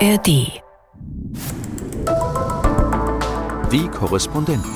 ARD. 0.00 0.60
Die 3.72 3.88
Korrespondenten. 3.88 4.70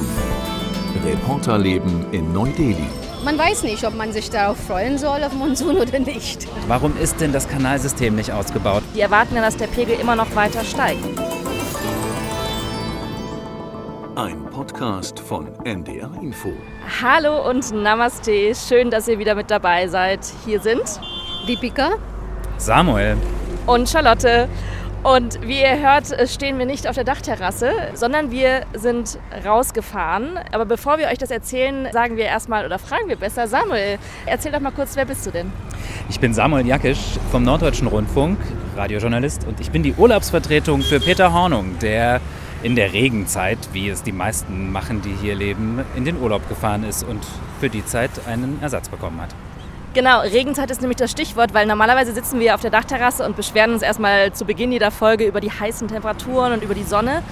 Reporterleben 1.04 2.06
in 2.12 2.32
Neu-Delhi. 2.32 2.86
Man 3.24 3.36
weiß 3.38 3.64
nicht, 3.64 3.84
ob 3.86 3.94
man 3.94 4.12
sich 4.12 4.30
darauf 4.30 4.56
freuen 4.56 4.96
soll, 4.96 5.22
auf 5.22 5.32
Monsun 5.32 5.76
oder 5.76 5.98
nicht. 5.98 6.46
Warum 6.68 6.96
ist 6.96 7.20
denn 7.20 7.32
das 7.32 7.46
Kanalsystem 7.48 8.14
nicht 8.14 8.32
ausgebaut? 8.32 8.82
Die 8.94 9.00
erwarten 9.00 9.36
ja, 9.36 9.42
dass 9.42 9.56
der 9.56 9.66
Pegel 9.66 9.98
immer 10.00 10.16
noch 10.16 10.34
weiter 10.34 10.64
steigt. 10.64 11.04
Ein 14.16 14.44
Podcast 14.46 15.20
von 15.20 15.48
NDR 15.64 16.10
Info. 16.22 16.50
Hallo 17.02 17.48
und 17.48 17.70
Namaste. 17.72 18.54
Schön, 18.54 18.90
dass 18.90 19.06
ihr 19.08 19.18
wieder 19.18 19.34
mit 19.34 19.50
dabei 19.50 19.86
seid. 19.88 20.20
Hier 20.46 20.60
sind 20.60 20.82
Deepika 21.46 21.90
Samuel. 22.56 23.16
und 23.66 23.88
Charlotte. 23.88 24.48
Und 25.02 25.40
wie 25.40 25.62
ihr 25.62 25.80
hört, 25.80 26.28
stehen 26.28 26.58
wir 26.58 26.66
nicht 26.66 26.86
auf 26.86 26.94
der 26.94 27.04
Dachterrasse, 27.04 27.72
sondern 27.94 28.30
wir 28.30 28.66
sind 28.74 29.18
rausgefahren. 29.46 30.38
Aber 30.52 30.66
bevor 30.66 30.98
wir 30.98 31.06
euch 31.06 31.16
das 31.16 31.30
erzählen, 31.30 31.88
sagen 31.90 32.18
wir 32.18 32.26
erstmal 32.26 32.66
oder 32.66 32.78
fragen 32.78 33.08
wir 33.08 33.16
besser, 33.16 33.48
Samuel, 33.48 33.98
erzähl 34.26 34.52
doch 34.52 34.60
mal 34.60 34.72
kurz, 34.72 34.96
wer 34.96 35.06
bist 35.06 35.24
du 35.24 35.30
denn? 35.30 35.50
Ich 36.10 36.20
bin 36.20 36.34
Samuel 36.34 36.66
Jakisch 36.66 37.18
vom 37.30 37.44
Norddeutschen 37.44 37.86
Rundfunk, 37.86 38.38
Radiojournalist, 38.76 39.46
und 39.46 39.58
ich 39.60 39.70
bin 39.70 39.82
die 39.82 39.94
Urlaubsvertretung 39.94 40.82
für 40.82 41.00
Peter 41.00 41.32
Hornung, 41.32 41.78
der 41.80 42.20
in 42.62 42.76
der 42.76 42.92
Regenzeit, 42.92 43.58
wie 43.72 43.88
es 43.88 44.02
die 44.02 44.12
meisten 44.12 44.70
machen, 44.70 45.00
die 45.00 45.14
hier 45.14 45.34
leben, 45.34 45.82
in 45.96 46.04
den 46.04 46.20
Urlaub 46.20 46.46
gefahren 46.46 46.84
ist 46.84 47.04
und 47.04 47.24
für 47.58 47.70
die 47.70 47.86
Zeit 47.86 48.10
einen 48.26 48.58
Ersatz 48.60 48.90
bekommen 48.90 49.18
hat. 49.22 49.34
Genau, 49.92 50.20
Regenzeit 50.20 50.70
ist 50.70 50.82
nämlich 50.82 50.98
das 50.98 51.10
Stichwort, 51.10 51.52
weil 51.52 51.66
normalerweise 51.66 52.12
sitzen 52.12 52.38
wir 52.38 52.54
auf 52.54 52.60
der 52.60 52.70
Dachterrasse 52.70 53.26
und 53.26 53.34
beschweren 53.34 53.72
uns 53.72 53.82
erstmal 53.82 54.32
zu 54.32 54.44
Beginn 54.44 54.70
jeder 54.70 54.92
Folge 54.92 55.26
über 55.26 55.40
die 55.40 55.50
heißen 55.50 55.88
Temperaturen 55.88 56.52
und 56.52 56.62
über 56.62 56.74
die 56.74 56.84
Sonne. 56.84 57.24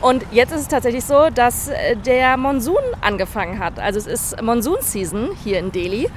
Und 0.00 0.24
jetzt 0.30 0.52
ist 0.52 0.62
es 0.62 0.68
tatsächlich 0.68 1.04
so, 1.04 1.28
dass 1.28 1.68
äh, 1.68 1.96
der 1.96 2.38
Monsun 2.38 2.78
angefangen 3.02 3.58
hat. 3.58 3.78
Also 3.78 3.98
es 3.98 4.06
ist 4.06 4.40
Monsun-Season 4.40 5.32
hier 5.44 5.58
in 5.58 5.70
Delhi. 5.70 6.08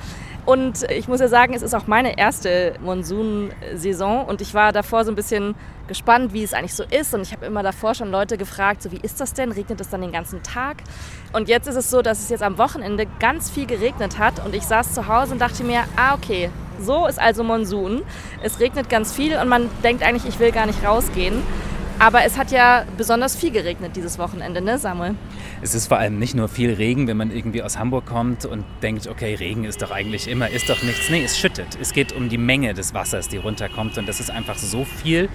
Und 0.46 0.90
ich 0.90 1.08
muss 1.08 1.20
ja 1.20 1.28
sagen, 1.28 1.54
es 1.54 1.62
ist 1.62 1.76
auch 1.76 1.88
meine 1.88 2.18
erste 2.18 2.74
Monsun-Saison 2.82 4.26
und 4.26 4.42
ich 4.42 4.54
war 4.54 4.72
davor 4.72 5.06
so 5.06 5.12
ein 5.12 5.16
bisschen 5.16 5.56
gespannt, 5.88 6.34
wie 6.34 6.44
es 6.44 6.54
eigentlich 6.54 6.74
so 6.74 6.84
ist. 6.84 7.14
Und 7.14 7.22
ich 7.22 7.32
habe 7.32 7.46
immer 7.46 7.62
davor 7.64 7.94
schon 7.94 8.10
Leute 8.10 8.38
gefragt, 8.38 8.82
so 8.82 8.92
wie 8.92 9.00
ist 9.04 9.22
das 9.22 9.34
denn? 9.34 9.52
Regnet 9.52 9.80
es 9.82 9.90
dann 9.90 10.02
den 10.02 10.12
ganzen 10.12 10.42
Tag? 10.42 10.78
Und 11.32 11.48
jetzt 11.48 11.68
ist 11.68 11.76
es 11.76 11.92
so, 11.92 12.02
dass 12.02 12.20
es 12.20 12.30
jetzt 12.30 12.44
am 12.44 12.58
Wochenende 12.58 13.06
ganz 13.20 13.52
viel 13.52 13.68
geregnet 13.68 14.18
hat 14.18 14.44
und 14.44 14.56
ich 14.56 14.64
saß 14.64 14.94
zu 14.94 15.08
Hause 15.08 15.34
und 15.34 15.40
dachte 15.40 15.64
mir, 15.64 15.84
ah 15.96 16.16
okay, 16.16 16.50
so 16.80 17.06
ist 17.06 17.20
also 17.20 17.44
Monsun. 17.44 18.02
Es 18.42 18.60
regnet 18.60 18.90
ganz 18.90 19.14
viel 19.14 19.38
und 19.38 19.48
man 19.48 19.70
denkt 19.84 20.04
eigentlich, 20.04 20.26
ich 20.26 20.40
will 20.40 20.52
gar 20.52 20.66
nicht 20.66 20.84
rausgehen. 20.84 21.44
Aber 22.02 22.26
es 22.26 22.36
hat 22.36 22.52
ja 22.52 22.84
besonders 22.98 23.36
viel 23.36 23.52
geregnet 23.52 23.96
dieses 23.96 24.18
Wochenende, 24.18 24.60
ne 24.60 24.80
Samuel? 24.80 25.14
Es 25.62 25.76
ist 25.76 25.86
vor 25.86 26.00
allem 26.00 26.18
nicht 26.18 26.34
nur 26.34 26.50
viel 26.50 26.74
Regen, 26.74 27.06
wenn 27.06 27.16
man 27.16 27.30
irgendwie 27.30 27.62
aus 27.62 27.78
Hamburg 27.78 28.08
kommt 28.08 28.44
und 28.44 28.66
denkt, 28.82 29.06
okay, 29.06 29.36
Regen 29.36 29.66
ist 29.66 29.84
doch 29.84 29.92
eigentlich 29.92 30.28
immer, 30.28 30.50
ist 30.50 30.68
doch 30.68 30.82
nichts. 30.82 31.12
Nee, 31.12 31.24
es 31.24 31.38
schüttet. 31.38 31.78
Es 31.80 31.94
geht 31.94 32.12
um 32.12 32.28
die 32.28 32.40
Menge 32.40 32.74
des 32.74 32.96
Wassers, 32.96 33.28
die 33.28 33.38
runterkommt. 33.38 34.00
Und 34.00 34.10
das 34.10 34.20
ist 34.20 34.32
einfach 34.32 34.58
so 34.58 34.84
viel, 34.84 35.30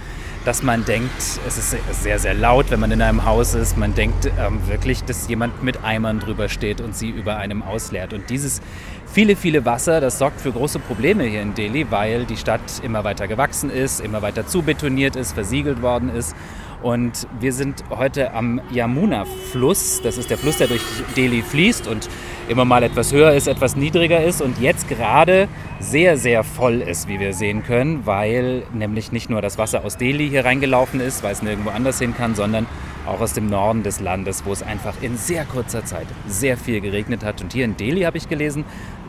dass 0.44 0.64
man 0.64 0.84
denkt, 0.84 1.12
es 1.47 1.56
ist 1.56 1.77
sehr, 2.03 2.19
sehr 2.19 2.34
laut, 2.34 2.72
wenn 2.72 2.81
man 2.81 2.91
in 2.91 3.00
einem 3.00 3.25
Haus 3.25 3.55
ist. 3.55 3.77
Man 3.77 3.94
denkt 3.94 4.28
ähm, 4.37 4.67
wirklich, 4.67 5.05
dass 5.05 5.28
jemand 5.28 5.62
mit 5.62 5.84
Eimern 5.84 6.19
drüber 6.19 6.48
steht 6.48 6.81
und 6.81 6.97
sie 6.97 7.11
über 7.11 7.37
einem 7.37 7.62
ausleert. 7.62 8.12
Und 8.12 8.28
dieses 8.28 8.61
viele, 9.07 9.37
viele 9.37 9.65
Wasser, 9.65 10.01
das 10.01 10.19
sorgt 10.19 10.41
für 10.41 10.53
große 10.53 10.79
Probleme 10.79 11.25
hier 11.25 11.43
in 11.43 11.55
Delhi, 11.55 11.87
weil 11.91 12.25
die 12.25 12.37
Stadt 12.37 12.61
immer 12.83 13.05
weiter 13.05 13.29
gewachsen 13.29 13.71
ist, 13.71 14.01
immer 14.01 14.23
weiter 14.23 14.47
zubetoniert 14.47 15.17
ist, 15.17 15.33
versiegelt 15.33 15.83
worden 15.83 16.11
ist. 16.11 16.37
Und 16.83 17.27
wir 17.41 17.53
sind 17.53 17.84
heute 17.91 18.34
am 18.34 18.61
Yamuna-Fluss. 18.71 20.03
Das 20.03 20.19
ist 20.19 20.31
der 20.31 20.39
Fluss, 20.39 20.59
der 20.59 20.69
durch 20.69 20.83
Delhi 21.16 21.43
fließt 21.43 21.89
und 21.89 22.09
immer 22.49 22.65
mal 22.65 22.83
etwas 22.83 23.12
höher 23.12 23.33
ist, 23.33 23.49
etwas 23.49 23.77
niedriger 23.77 24.23
ist 24.23 24.41
und 24.41 24.61
jetzt 24.61 24.89
gerade 24.89 25.49
sehr, 25.81 26.17
sehr 26.17 26.45
voll 26.45 26.81
ist, 26.81 27.09
wie 27.09 27.21
wir 27.21 27.33
sehen 27.33 27.62
können, 27.65 28.07
weil 28.07 28.62
nämlich 28.73 29.12
nicht 29.12 29.31
nur 29.31 29.43
das 29.43 29.59
Wasser 29.59 29.84
aus 29.84 29.97
Delhi 29.97 30.29
hier 30.29 30.45
reingelaufen 30.45 31.01
ist, 31.01 31.23
weil 31.23 31.33
es 31.33 31.43
nirgendwo 31.43 31.71
anders 31.71 31.99
hin 31.99 32.15
kann, 32.17 32.34
sondern 32.34 32.67
auch 33.07 33.21
aus 33.21 33.33
dem 33.33 33.49
Norden 33.49 33.83
des 33.83 34.01
Landes, 34.01 34.45
wo 34.45 34.53
es 34.53 34.62
einfach 34.62 34.95
in 35.01 35.17
sehr 35.17 35.45
kurzer 35.45 35.84
Zeit 35.84 36.07
sehr 36.27 36.57
viel 36.57 36.81
geregnet 36.81 37.25
hat. 37.25 37.41
Und 37.41 37.53
hier 37.53 37.65
in 37.65 37.77
Delhi 37.77 38.03
habe 38.03 38.17
ich 38.17 38.29
gelesen, 38.29 38.65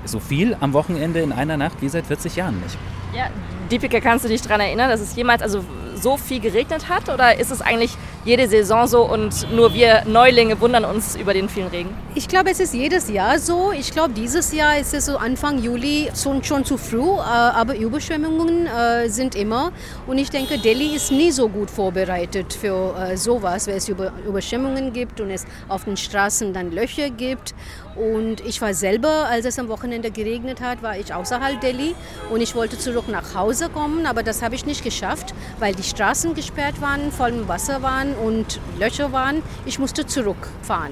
so 0.05 0.19
viel 0.19 0.55
am 0.59 0.73
Wochenende 0.73 1.19
in 1.19 1.31
einer 1.31 1.57
Nacht 1.57 1.81
wie 1.81 1.89
seit 1.89 2.05
40 2.05 2.35
Jahren 2.35 2.59
nicht. 2.61 2.77
Ja, 3.15 3.29
Deepika, 3.71 3.99
kannst 3.99 4.25
du 4.25 4.29
dich 4.29 4.41
daran 4.41 4.61
erinnern, 4.61 4.89
dass 4.89 5.01
es 5.01 5.15
jemals 5.15 5.41
also 5.41 5.63
so 5.95 6.17
viel 6.17 6.39
geregnet 6.39 6.89
hat? 6.89 7.09
Oder 7.09 7.39
ist 7.39 7.51
es 7.51 7.61
eigentlich 7.61 7.97
jede 8.27 8.47
Saison 8.49 8.87
so 8.87 9.03
und 9.03 9.49
nur 9.53 9.73
wir 9.73 10.03
Neulinge 10.05 10.59
wundern 10.59 10.83
uns 10.83 11.15
über 11.15 11.33
den 11.33 11.47
vielen 11.47 11.69
Regen? 11.69 11.89
Ich 12.13 12.27
glaube, 12.27 12.51
es 12.51 12.59
ist 12.59 12.73
jedes 12.73 13.09
Jahr 13.09 13.39
so. 13.39 13.71
Ich 13.71 13.91
glaube, 13.91 14.13
dieses 14.13 14.51
Jahr 14.51 14.77
ist 14.77 14.93
es 14.93 15.05
so 15.05 15.15
Anfang 15.15 15.59
Juli 15.59 16.09
schon, 16.13 16.65
zu 16.65 16.77
früh, 16.77 16.99
äh, 16.99 17.21
aber 17.21 17.77
Überschwemmungen 17.77 18.67
äh, 18.67 19.07
sind 19.09 19.33
immer. 19.35 19.71
Und 20.07 20.17
ich 20.17 20.29
denke, 20.29 20.57
Delhi 20.57 20.95
ist 20.95 21.09
nie 21.09 21.31
so 21.31 21.47
gut 21.47 21.71
vorbereitet 21.71 22.53
für 22.53 22.95
äh, 22.97 23.15
sowas, 23.15 23.65
weil 23.67 23.75
es 23.75 23.87
Über 23.87 24.11
Überschwemmungen 24.27 24.91
gibt 24.91 25.21
und 25.21 25.29
es 25.29 25.45
auf 25.69 25.85
den 25.85 25.95
Straßen 25.95 26.51
dann 26.51 26.71
Löcher 26.71 27.09
gibt. 27.09 27.55
Und 27.97 28.41
ich 28.41 28.61
war 28.61 28.75
selber, 28.75 29.25
als 29.27 29.45
es 29.45 29.57
am 29.57 29.69
Wochenende 29.69 30.11
geregnet 30.11 30.61
hat, 30.61 30.83
war 30.83 30.97
ich 30.97 31.13
außerhalb 31.13 31.59
Delhi 31.59 31.95
und 32.29 32.41
ich 32.41 32.53
wollte 32.53 32.77
zurück 32.77 33.07
nach 33.07 33.33
Hause 33.33 33.69
kommen, 33.69 34.05
aber 34.05 34.21
das 34.21 34.43
habe 34.43 34.53
ich 34.53 34.67
nicht 34.67 34.83
geschafft, 34.83 35.33
weil 35.57 35.73
die 35.73 35.83
Straßen 35.83 36.35
gesperrt 36.35 36.79
waren, 36.79 37.11
voll 37.11 37.31
mit 37.31 37.47
Wasser 37.47 37.81
waren 37.81 38.13
und 38.13 38.59
Löcher 38.79 39.11
waren. 39.11 39.41
Ich 39.65 39.79
musste 39.79 40.05
zurückfahren. 40.05 40.91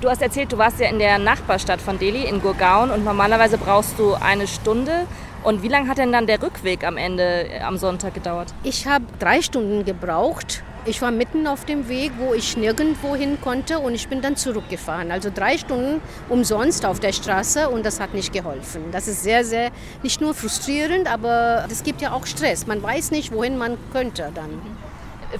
Du 0.00 0.10
hast 0.10 0.20
erzählt, 0.20 0.52
du 0.52 0.58
warst 0.58 0.80
ja 0.80 0.88
in 0.88 0.98
der 0.98 1.18
Nachbarstadt 1.18 1.80
von 1.80 1.98
Delhi, 1.98 2.24
in 2.24 2.42
Gurgaon, 2.42 2.90
und 2.90 3.04
normalerweise 3.04 3.56
brauchst 3.56 3.98
du 3.98 4.14
eine 4.14 4.46
Stunde. 4.46 5.06
Und 5.44 5.62
wie 5.62 5.68
lange 5.68 5.88
hat 5.88 5.98
denn 5.98 6.10
dann 6.10 6.26
der 6.26 6.42
Rückweg 6.42 6.84
am 6.84 6.96
Ende 6.96 7.48
äh, 7.48 7.60
am 7.60 7.76
Sonntag 7.76 8.14
gedauert? 8.14 8.52
Ich 8.64 8.86
habe 8.86 9.04
drei 9.18 9.40
Stunden 9.40 9.84
gebraucht. 9.84 10.62
Ich 10.86 11.00
war 11.00 11.10
mitten 11.10 11.46
auf 11.46 11.64
dem 11.64 11.88
Weg, 11.88 12.12
wo 12.18 12.34
ich 12.34 12.58
nirgendwo 12.58 13.16
hin 13.16 13.38
konnte 13.40 13.78
und 13.78 13.94
ich 13.94 14.08
bin 14.08 14.20
dann 14.20 14.36
zurückgefahren. 14.36 15.10
Also 15.12 15.30
drei 15.34 15.56
Stunden 15.56 16.02
umsonst 16.28 16.84
auf 16.84 17.00
der 17.00 17.12
Straße 17.12 17.70
und 17.70 17.86
das 17.86 18.00
hat 18.00 18.12
nicht 18.12 18.34
geholfen. 18.34 18.84
Das 18.92 19.08
ist 19.08 19.22
sehr, 19.22 19.46
sehr 19.46 19.70
nicht 20.02 20.20
nur 20.20 20.34
frustrierend, 20.34 21.10
aber 21.10 21.66
es 21.70 21.84
gibt 21.84 22.02
ja 22.02 22.12
auch 22.12 22.26
Stress. 22.26 22.66
Man 22.66 22.82
weiß 22.82 23.12
nicht, 23.12 23.32
wohin 23.32 23.56
man 23.56 23.78
könnte 23.92 24.30
dann. 24.34 24.60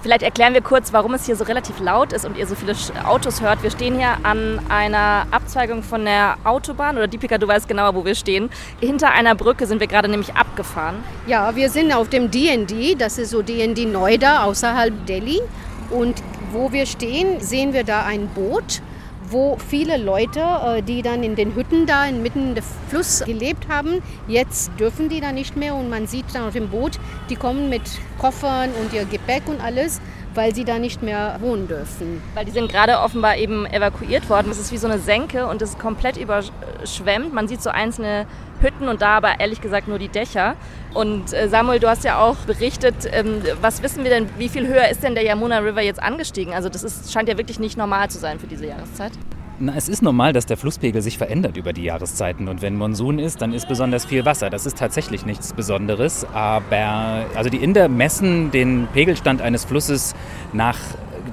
Vielleicht 0.03 0.23
erklären 0.23 0.55
wir 0.55 0.61
kurz, 0.61 0.93
warum 0.93 1.15
es 1.15 1.27
hier 1.27 1.37
so 1.37 1.45
relativ 1.45 1.81
laut 1.81 2.13
ist 2.13 2.25
und 2.25 2.37
ihr 2.37 2.47
so 2.47 2.55
viele 2.55 2.75
Autos 3.05 3.41
hört. 3.41 3.63
Wir 3.63 3.71
stehen 3.71 3.97
hier 3.97 4.17
an 4.23 4.61
einer 4.69 5.27
Abzweigung 5.31 5.83
von 5.83 6.05
der 6.05 6.37
Autobahn 6.45 6.97
oder 6.97 7.07
Deepika, 7.07 7.39
du 7.39 7.47
weißt 7.47 7.69
genauer, 7.69 7.95
wo 7.95 8.05
wir 8.05 8.15
stehen. 8.15 8.51
Hinter 8.81 9.13
einer 9.13 9.35
Brücke 9.35 9.67
sind 9.67 9.81
wir 9.81 9.87
gerade 9.87 10.09
nämlich 10.09 10.35
abgefahren. 10.35 10.97
Ja, 11.27 11.55
wir 11.55 11.71
sind 11.71 11.93
auf 11.93 12.09
dem 12.09 12.31
DND, 12.31 13.01
das 13.01 13.19
ist 13.19 13.31
so 13.31 13.43
DND 13.43 13.87
Noida 13.93 14.45
außerhalb 14.45 15.07
Delhi. 15.07 15.41
Und 15.91 16.23
wo 16.53 16.73
wir 16.73 16.87
stehen, 16.87 17.41
sehen 17.41 17.73
wir 17.73 17.85
da 17.85 18.05
ein 18.05 18.29
Boot, 18.29 18.81
wo 19.35 19.59
viele 19.59 19.97
Leute, 19.97 20.41
äh, 20.41 20.83
die 20.83 21.03
dann 21.03 21.25
in 21.25 21.35
den 21.35 21.55
Hütten 21.57 21.87
da 21.87 22.07
inmitten 22.07 22.55
des 22.55 22.65
Fluss 22.89 23.25
gelebt 23.27 23.69
haben, 23.69 24.01
jetzt 24.29 24.71
dürfen 24.79 25.09
die 25.09 25.21
da 25.21 25.33
nicht 25.33 25.57
mehr. 25.57 25.75
Und 25.75 25.91
man 25.91 26.07
sieht 26.07 26.27
dann 26.33 26.47
auf 26.47 26.55
dem 26.55 26.69
Boot, 26.69 27.01
die 27.29 27.37
kommen 27.37 27.69
mit 27.69 27.83
Koffern 28.19 28.71
und 28.81 28.93
ihr 28.95 29.05
Gepäck 29.05 29.43
und 29.47 29.61
alles, 29.61 30.01
weil 30.35 30.55
sie 30.55 30.65
da 30.65 30.79
nicht 30.79 31.03
mehr 31.03 31.37
wohnen 31.41 31.69
dürfen. 31.69 32.23
Weil 32.35 32.45
die 32.45 32.51
sind 32.51 32.71
gerade 32.71 32.99
offenbar 32.99 33.37
eben 33.37 33.67
evakuiert 33.67 34.29
worden. 34.29 34.51
Es 34.51 34.59
ist 34.59 34.73
wie 34.73 34.79
so 34.79 34.87
eine 34.87 34.99
Senke 34.99 35.47
und 35.47 35.63
es 35.63 35.71
ist 35.71 35.79
komplett 35.79 36.17
überschwemmt. 36.17 37.33
Man 37.33 37.49
sieht 37.49 37.63
so 37.63 37.71
einzelne 37.71 38.27
Hütten 38.61 38.89
und 38.89 39.03
da 39.03 39.17
aber 39.17 39.41
ehrlich 39.41 39.61
gesagt 39.61 39.89
nur 39.89 39.99
die 39.99 40.09
Dächer. 40.09 40.57
Und 40.93 41.33
äh, 41.33 41.49
Samuel, 41.49 41.81
du 41.81 41.89
hast 41.89 42.05
ja 42.05 42.19
auch 42.19 42.37
berichtet, 42.47 42.95
ähm, 43.13 43.43
was 43.61 43.83
wissen 43.83 44.05
wir 44.05 44.11
denn, 44.11 44.29
wie 44.39 44.49
viel 44.49 44.67
höher 44.67 44.89
ist 44.89 45.03
denn 45.03 45.15
der 45.15 45.25
Yamuna 45.25 45.59
River 45.59 45.83
jetzt 45.83 46.03
angestiegen? 46.03 46.55
Also 46.55 46.69
das 46.69 46.83
ist, 46.83 47.13
scheint 47.13 47.29
ja 47.29 47.37
wirklich 47.37 47.59
nicht 47.59 47.77
normal 47.77 48.11
zu 48.11 48.19
sein 48.19 48.39
für 48.39 48.47
diese 48.47 48.67
Jahreszeit. 48.67 49.13
Na, 49.61 49.75
es 49.77 49.89
ist 49.89 50.03
normal, 50.03 50.33
dass 50.33 50.47
der 50.47 50.57
Flusspegel 50.57 51.01
sich 51.01 51.17
verändert 51.17 51.57
über 51.57 51.73
die 51.73 51.85
Jahreszeiten. 51.85 52.49
Und 52.49 52.61
wenn 52.61 52.77
Monsun 52.77 53.21
ist, 53.21 53.41
dann 53.41 53.53
ist 53.53 53.69
besonders 53.69 54.05
viel 54.05 54.25
Wasser. 54.25 54.51
Das 54.51 54.67
ist 54.67 54.77
tatsächlich 54.77 55.25
nichts 55.27 55.53
Besonderes. 55.53 56.27
Aber 56.33 57.25
also 57.37 57.51
die 57.51 57.59
Inder 57.59 57.89
messen 57.89 58.51
den 58.51 58.89
Pegelstand 58.93 59.41
eines 59.41 59.65
Flusses 59.65 60.17
nach 60.53 60.79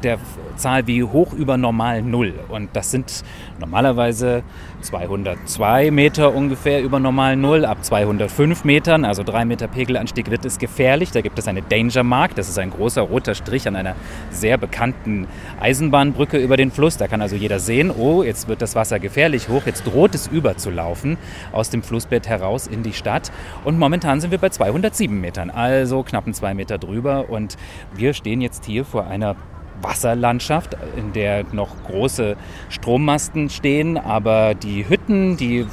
der 0.04 0.18
Zahl 0.56 0.88
wie 0.88 1.04
hoch 1.04 1.34
über 1.34 1.58
normal 1.58 2.02
Null. 2.02 2.34
Und 2.50 2.70
das 2.74 2.92
sind 2.92 3.24
normalerweise 3.60 4.44
202 4.82 5.92
Meter 5.92 6.34
ungefähr 6.34 6.82
über 6.82 7.00
normal 7.00 7.36
Null. 7.36 7.66
Ab 7.66 7.84
205 7.84 8.64
Metern, 8.64 9.06
also 9.06 9.24
3 9.24 9.46
Meter 9.46 9.68
Pegelanstieg, 9.68 10.30
wird 10.30 10.46
es 10.46 10.60
gefährlich. 10.60 11.12
Da 11.12 11.22
gibt 11.22 11.38
es 11.40 11.48
eine 11.48 11.62
Danger 11.62 12.04
Mark. 12.04 12.36
Das 12.36 12.50
ist 12.50 12.58
ein 12.60 12.72
großer 12.72 13.02
roter 13.02 13.36
Strich 13.36 13.68
an 13.68 13.76
einer 13.76 13.96
sehr 14.30 14.58
bekannten 14.58 15.28
Eisenbahnbrücke 15.60 16.38
über 16.38 16.58
den 16.58 16.72
Fluss. 16.72 16.98
Da 16.98 17.08
kann 17.08 17.22
also 17.22 17.36
jeder 17.36 17.60
sehen, 17.60 17.92
oh, 17.92 18.24
jetzt 18.24 18.48
wird 18.48 18.62
das 18.62 18.76
Wasser 18.76 19.00
gefährlich 19.00 19.50
hoch. 19.50 19.64
Jetzt 19.66 19.86
droht 19.86 20.16
es 20.16 20.28
überzulaufen 20.28 21.18
aus 21.52 21.70
dem 21.70 21.84
Flussbett 21.84 22.28
heraus 22.28 22.68
in 22.68 22.84
die 22.84 22.94
Stadt. 22.94 23.32
Und 23.64 23.80
momentan 23.80 24.22
sind 24.22 24.32
wir 24.32 24.38
bei 24.38 24.50
207 24.50 25.20
Metern, 25.20 25.50
also 25.50 26.04
knappen 26.04 26.34
zwei 26.34 26.54
Meter 26.54 26.78
drüber. 26.78 27.30
Und 27.30 27.58
wir 27.94 28.14
stehen 28.14 28.42
jetzt 28.42 28.66
hier 28.66 28.86
vor 28.86 29.08
einer 29.08 29.36
Wasserlandschaft, 29.82 30.78
in 30.96 31.14
der 31.14 31.46
noch 31.52 31.70
große 31.86 32.36
Strommasten 32.70 33.50
stehen, 33.50 33.98
aber 33.98 34.56
die 34.56 34.88
Hütten, 34.88 35.38
die 35.38 35.66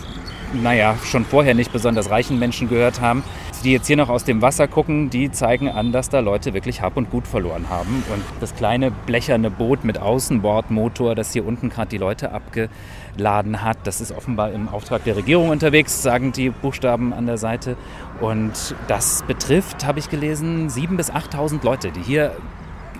naja, 0.52 0.96
schon 1.04 1.24
vorher 1.24 1.54
nicht 1.54 1.72
besonders 1.72 2.10
reichen 2.10 2.38
Menschen 2.38 2.68
gehört 2.68 3.00
haben, 3.00 3.22
die 3.64 3.72
jetzt 3.72 3.86
hier 3.86 3.96
noch 3.96 4.08
aus 4.08 4.24
dem 4.24 4.40
Wasser 4.40 4.68
gucken, 4.68 5.10
die 5.10 5.30
zeigen 5.30 5.68
an, 5.68 5.92
dass 5.92 6.08
da 6.08 6.20
Leute 6.20 6.54
wirklich 6.54 6.80
Hab 6.80 6.96
und 6.96 7.10
Gut 7.10 7.26
verloren 7.26 7.68
haben. 7.68 8.02
Und 8.12 8.22
das 8.40 8.54
kleine 8.54 8.90
blecherne 8.90 9.50
Boot 9.50 9.84
mit 9.84 9.98
Außenbordmotor, 9.98 11.14
das 11.14 11.32
hier 11.32 11.46
unten 11.46 11.68
gerade 11.70 11.88
die 11.88 11.98
Leute 11.98 12.32
abgeladen 12.32 13.62
hat, 13.62 13.78
das 13.84 14.00
ist 14.00 14.12
offenbar 14.12 14.52
im 14.52 14.68
Auftrag 14.68 15.04
der 15.04 15.16
Regierung 15.16 15.50
unterwegs, 15.50 16.02
sagen 16.02 16.32
die 16.32 16.50
Buchstaben 16.50 17.12
an 17.12 17.26
der 17.26 17.38
Seite. 17.38 17.76
Und 18.20 18.74
das 18.86 19.24
betrifft, 19.26 19.84
habe 19.84 19.98
ich 19.98 20.08
gelesen, 20.08 20.68
7.000 20.68 20.96
bis 20.96 21.12
8.000 21.12 21.64
Leute, 21.64 21.90
die 21.90 22.02
hier 22.02 22.32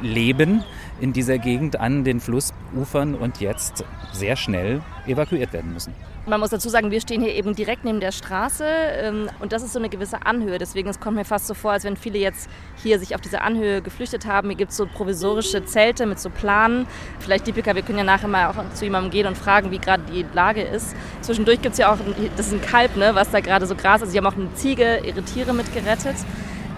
leben 0.00 0.62
in 1.00 1.12
dieser 1.12 1.38
Gegend 1.38 1.78
an 1.80 2.04
den 2.04 2.20
Flussufern 2.20 3.14
und 3.14 3.40
jetzt 3.40 3.84
sehr 4.12 4.36
schnell 4.36 4.82
evakuiert 5.06 5.52
werden 5.52 5.72
müssen. 5.72 5.94
Man 6.26 6.40
muss 6.40 6.50
dazu 6.50 6.68
sagen, 6.68 6.90
wir 6.90 7.00
stehen 7.00 7.22
hier 7.22 7.34
eben 7.34 7.54
direkt 7.54 7.84
neben 7.84 8.00
der 8.00 8.12
Straße 8.12 8.64
ähm, 8.66 9.30
und 9.40 9.52
das 9.52 9.62
ist 9.62 9.72
so 9.72 9.78
eine 9.78 9.88
gewisse 9.88 10.26
Anhöhe. 10.26 10.58
Deswegen 10.58 10.90
es 10.90 11.00
kommt 11.00 11.16
mir 11.16 11.24
fast 11.24 11.46
so 11.46 11.54
vor, 11.54 11.72
als 11.72 11.84
wenn 11.84 11.96
viele 11.96 12.18
jetzt 12.18 12.50
hier 12.82 12.98
sich 12.98 13.14
auf 13.14 13.22
diese 13.22 13.40
Anhöhe 13.40 13.80
geflüchtet 13.80 14.26
haben. 14.26 14.48
Hier 14.48 14.58
gibt 14.58 14.72
es 14.72 14.76
so 14.76 14.86
provisorische 14.86 15.64
Zelte 15.64 16.04
mit 16.04 16.20
so 16.20 16.28
Planen. 16.28 16.86
Vielleicht 17.18 17.46
Deepika, 17.46 17.74
wir 17.74 17.80
können 17.80 17.96
ja 17.96 18.04
nachher 18.04 18.28
mal 18.28 18.48
auch 18.48 18.74
zu 18.74 18.84
jemandem 18.84 19.10
gehen 19.10 19.26
und 19.26 19.38
fragen, 19.38 19.70
wie 19.70 19.78
gerade 19.78 20.02
die 20.12 20.26
Lage 20.34 20.60
ist. 20.60 20.94
Zwischendurch 21.22 21.62
gibt 21.62 21.72
es 21.72 21.78
ja 21.78 21.94
auch, 21.94 21.98
das 22.36 22.48
ist 22.48 22.52
ein 22.52 22.60
Kalb, 22.60 22.96
ne, 22.96 23.14
was 23.14 23.30
da 23.30 23.40
gerade 23.40 23.64
so 23.64 23.74
Gras, 23.74 24.02
also 24.02 24.12
sie 24.12 24.18
haben 24.18 24.26
auch 24.26 24.36
eine 24.36 24.52
Ziege, 24.52 25.00
ihre 25.06 25.22
Tiere 25.22 25.54
mitgerettet. 25.54 26.16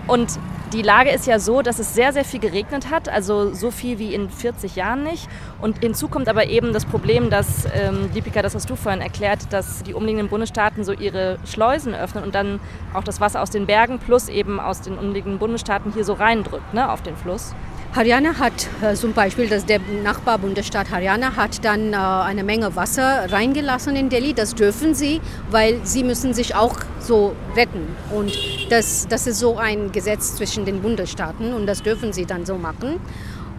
Und 0.07 0.39
die 0.73 0.83
Lage 0.83 1.11
ist 1.11 1.27
ja 1.27 1.39
so, 1.39 1.63
dass 1.63 1.79
es 1.79 1.95
sehr, 1.95 2.13
sehr 2.13 2.25
viel 2.25 2.39
geregnet 2.39 2.91
hat, 2.91 3.09
also 3.09 3.53
so 3.53 3.71
viel 3.71 3.99
wie 3.99 4.15
in 4.15 4.31
40 4.31 4.77
Jahren 4.77 5.03
nicht. 5.03 5.29
Und 5.61 5.81
hinzu 5.81 6.09
kommt 6.09 6.29
aber 6.29 6.47
eben 6.47 6.73
das 6.73 6.85
Problem, 6.85 7.29
dass, 7.29 7.67
ähm, 7.75 8.11
Deepika, 8.15 8.41
das 8.43 8.55
hast 8.55 8.71
du 8.71 8.77
vorhin 8.77 9.01
erklärt, 9.01 9.53
dass 9.53 9.83
die 9.83 9.95
umliegenden 9.95 10.29
Bundesstaaten 10.29 10.85
so 10.85 10.93
ihre 10.93 11.39
Schleusen 11.45 11.95
öffnen 11.95 12.23
und 12.23 12.35
dann 12.35 12.61
auch 12.95 13.05
das 13.05 13.21
Wasser 13.21 13.43
aus 13.43 13.51
den 13.51 13.67
Bergen 13.67 13.99
plus 13.99 14.29
eben 14.29 14.61
aus 14.61 14.81
den 14.81 14.97
umliegenden 14.97 15.39
Bundesstaaten 15.39 15.93
hier 15.93 16.05
so 16.05 16.13
reindrückt 16.13 16.73
ne, 16.73 16.91
auf 16.91 17.03
den 17.03 17.17
Fluss. 17.17 17.55
Haryana 17.93 18.39
hat 18.39 18.69
äh, 18.83 18.95
zum 18.95 19.15
Beispiel, 19.15 19.49
dass 19.49 19.67
der 19.67 19.81
Nachbarbundesstaat 20.05 20.93
Haryana 20.93 21.35
hat 21.35 21.65
dann 21.65 21.93
äh, 21.93 21.97
eine 21.97 22.45
Menge 22.45 22.77
Wasser 22.77 23.33
reingelassen 23.33 23.97
in 23.97 24.09
Delhi. 24.09 24.33
Das 24.33 24.55
dürfen 24.55 24.95
sie, 24.95 25.21
weil 25.51 25.81
sie 25.83 26.05
müssen 26.05 26.33
sich 26.33 26.55
auch 26.55 26.77
so 27.01 27.35
retten. 27.57 27.89
Und 28.15 28.33
das, 28.71 29.09
das 29.09 29.27
ist 29.27 29.41
so 29.41 29.57
ein 29.57 29.91
Gesetz 29.91 30.37
zwischen 30.37 30.65
den 30.65 30.83
Bundesstaaten 30.83 31.53
und 31.53 31.67
das 31.67 31.83
dürfen 31.83 32.13
sie 32.13 32.27
dann 32.27 32.47
so 32.47 32.57
machen. 32.57 33.01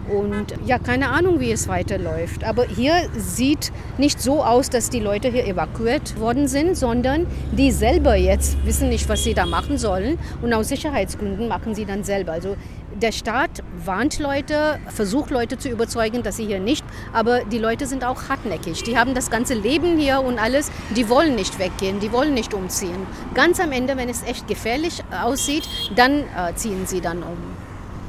Und 0.08 0.54
ja, 0.66 0.78
keine 0.78 1.10
Ahnung, 1.10 1.38
wie 1.38 1.52
es 1.52 1.68
weiterläuft. 1.68 2.42
Aber 2.42 2.64
hier 2.64 2.94
sieht 3.16 3.70
nicht 3.98 4.20
so 4.20 4.42
aus, 4.42 4.68
dass 4.68 4.90
die 4.90 4.98
Leute 4.98 5.28
hier 5.28 5.46
evakuiert 5.46 6.18
worden 6.18 6.48
sind, 6.48 6.76
sondern 6.76 7.26
die 7.52 7.70
selber 7.70 8.16
jetzt 8.16 8.56
wissen 8.64 8.88
nicht, 8.88 9.08
was 9.08 9.22
sie 9.22 9.34
da 9.34 9.46
machen 9.46 9.78
sollen. 9.78 10.18
Und 10.40 10.52
aus 10.54 10.68
Sicherheitsgründen 10.68 11.46
machen 11.48 11.74
sie 11.74 11.84
dann 11.84 12.02
selber. 12.02 12.32
Also 12.32 12.56
der 13.02 13.12
Staat 13.12 13.62
warnt 13.84 14.20
Leute, 14.20 14.78
versucht 14.88 15.30
Leute 15.30 15.58
zu 15.58 15.68
überzeugen, 15.68 16.22
dass 16.22 16.36
sie 16.36 16.46
hier 16.46 16.60
nicht, 16.60 16.84
aber 17.12 17.44
die 17.44 17.58
Leute 17.58 17.86
sind 17.86 18.04
auch 18.04 18.28
hartnäckig. 18.28 18.84
Die 18.84 18.96
haben 18.96 19.14
das 19.14 19.28
ganze 19.28 19.54
Leben 19.54 19.98
hier 19.98 20.20
und 20.20 20.38
alles, 20.38 20.70
die 20.96 21.08
wollen 21.08 21.34
nicht 21.34 21.58
weggehen, 21.58 21.98
die 21.98 22.12
wollen 22.12 22.32
nicht 22.32 22.54
umziehen. 22.54 23.06
Ganz 23.34 23.58
am 23.58 23.72
Ende, 23.72 23.96
wenn 23.96 24.08
es 24.08 24.22
echt 24.22 24.46
gefährlich 24.46 25.02
aussieht, 25.22 25.68
dann 25.96 26.20
äh, 26.20 26.54
ziehen 26.54 26.86
sie 26.86 27.00
dann 27.00 27.24
um. 27.24 27.36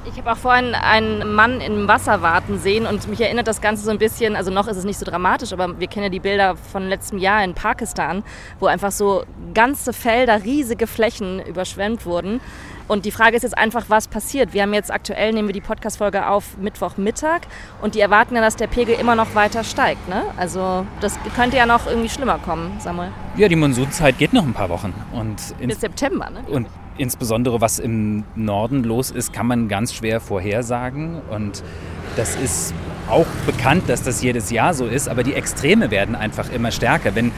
Ich 0.06 0.18
habe 0.18 0.34
auch 0.34 0.38
vorhin 0.38 0.76
einen 0.76 1.34
Mann 1.34 1.62
im 1.62 1.88
Wasser 1.88 2.22
warten 2.22 2.60
sehen 2.60 2.86
und 2.86 3.08
mich 3.08 3.22
erinnert 3.22 3.48
das 3.48 3.62
Ganze 3.62 3.84
so 3.84 3.90
ein 3.90 3.98
bisschen, 3.98 4.36
also 4.36 4.52
noch 4.52 4.68
ist 4.68 4.76
es 4.76 4.84
nicht 4.84 5.00
so 5.00 5.06
dramatisch, 5.06 5.54
aber 5.54 5.80
wir 5.80 5.88
kennen 5.88 6.04
ja 6.04 6.10
die 6.10 6.20
Bilder 6.20 6.58
von 6.58 6.90
letztem 6.90 7.18
Jahr 7.18 7.42
in 7.44 7.54
Pakistan, 7.54 8.22
wo 8.60 8.66
einfach 8.66 8.92
so 8.92 9.24
ganze 9.54 9.94
Felder, 9.94 10.44
riesige 10.44 10.88
Flächen 10.88 11.40
überschwemmt 11.46 12.06
wurden. 12.06 12.42
Und 12.88 13.06
die 13.06 13.12
Frage 13.12 13.36
ist 13.36 13.44
jetzt 13.44 13.58
einfach, 13.58 13.86
was 13.88 14.08
passiert. 14.08 14.54
Wir 14.54 14.64
haben 14.64 14.74
jetzt 14.74 14.92
aktuell, 14.92 15.34
nehmen 15.34 15.48
wir 15.48 15.54
die 15.54 15.62
Podcast-Folge 15.62 16.28
auf 16.28 16.58
Mittwochmittag 16.58 17.42
und 17.82 17.96
die 17.96 18.02
erwarten 18.02 18.36
ja, 18.36 18.42
dass 18.42 18.56
der 18.56 18.68
Pegel 18.68 18.96
immer 19.00 19.16
noch 19.16 19.36
weiter 19.36 19.64
steigt. 19.64 20.08
Ne? 20.10 20.24
Also 20.38 20.86
das 21.00 21.18
könnte 21.36 21.58
ja 21.58 21.66
noch 21.66 21.88
irgendwie 21.88 22.10
schlimmer 22.10 22.40
kommen, 22.40 22.80
Samuel. 22.80 23.10
Ja, 23.38 23.48
die 23.48 23.56
Monsunzeit 23.56 24.18
geht 24.18 24.34
noch 24.34 24.44
ein 24.44 24.54
paar 24.54 24.70
Wochen. 24.70 24.94
Und 25.14 25.38
Bis 25.60 25.80
September, 25.80 26.30
ne? 26.30 26.42
Und 26.48 26.68
insbesondere 26.98 27.62
was 27.62 27.80
im 27.80 28.24
Norden 28.36 28.84
los 28.84 29.12
ist, 29.12 29.34
kann 29.34 29.48
man 29.48 29.68
ganz 29.68 29.94
schwer 29.94 30.20
vorhersagen. 30.20 31.22
Und 31.30 31.64
das 32.16 32.36
ist 32.36 32.74
auch 33.10 33.26
bekannt, 33.46 33.84
dass 33.88 34.04
das 34.04 34.22
jedes 34.22 34.50
Jahr 34.52 34.74
so 34.74 34.86
ist, 34.86 35.10
aber 35.10 35.24
die 35.24 35.34
Extreme 35.34 35.92
werden 35.92 36.16
einfach 36.16 36.52
immer 36.52 36.72
stärker. 36.72 37.16
Wenn 37.16 37.32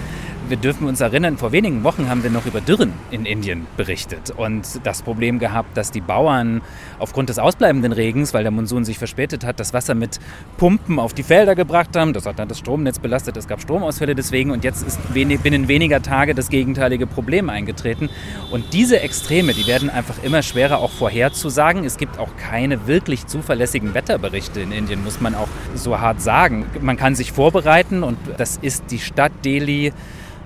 wir 0.49 0.57
dürfen 0.57 0.87
uns 0.87 1.01
erinnern, 1.01 1.37
vor 1.37 1.51
wenigen 1.51 1.83
Wochen 1.83 2.09
haben 2.09 2.23
wir 2.23 2.29
noch 2.29 2.45
über 2.45 2.61
Dürren 2.61 2.93
in 3.11 3.25
Indien 3.25 3.65
berichtet 3.77 4.31
und 4.35 4.79
das 4.83 5.01
Problem 5.01 5.39
gehabt, 5.39 5.75
dass 5.75 5.91
die 5.91 6.01
Bauern 6.01 6.61
aufgrund 6.99 7.29
des 7.29 7.39
ausbleibenden 7.39 7.91
Regens, 7.91 8.33
weil 8.33 8.43
der 8.43 8.51
Monsun 8.51 8.85
sich 8.85 8.97
verspätet 8.97 9.45
hat, 9.45 9.59
das 9.59 9.73
Wasser 9.73 9.95
mit 9.95 10.19
Pumpen 10.57 10.99
auf 10.99 11.13
die 11.13 11.23
Felder 11.23 11.55
gebracht 11.55 11.95
haben. 11.95 12.13
Das 12.13 12.25
hat 12.25 12.39
dann 12.39 12.47
das 12.47 12.59
Stromnetz 12.59 12.99
belastet, 12.99 13.37
es 13.37 13.47
gab 13.47 13.61
Stromausfälle 13.61 14.15
deswegen 14.15 14.51
und 14.51 14.63
jetzt 14.63 14.85
ist 14.85 14.99
binnen 15.13 15.67
weniger 15.67 16.01
Tage 16.01 16.35
das 16.35 16.49
gegenteilige 16.49 17.07
Problem 17.07 17.49
eingetreten. 17.49 18.09
Und 18.51 18.73
diese 18.73 18.99
Extreme, 18.99 19.53
die 19.53 19.67
werden 19.67 19.89
einfach 19.89 20.21
immer 20.23 20.43
schwerer 20.43 20.79
auch 20.79 20.91
vorherzusagen. 20.91 21.83
Es 21.85 21.97
gibt 21.97 22.19
auch 22.19 22.29
keine 22.37 22.87
wirklich 22.87 23.27
zuverlässigen 23.27 23.93
Wetterberichte 23.93 24.59
in 24.59 24.71
Indien, 24.71 25.03
muss 25.03 25.21
man 25.21 25.35
auch 25.35 25.49
so 25.75 25.99
hart 25.99 26.21
sagen. 26.21 26.65
Man 26.81 26.97
kann 26.97 27.15
sich 27.15 27.31
vorbereiten 27.31 28.03
und 28.03 28.17
das 28.37 28.57
ist 28.61 28.85
die 28.91 28.99
Stadt 28.99 29.31
Delhi 29.43 29.93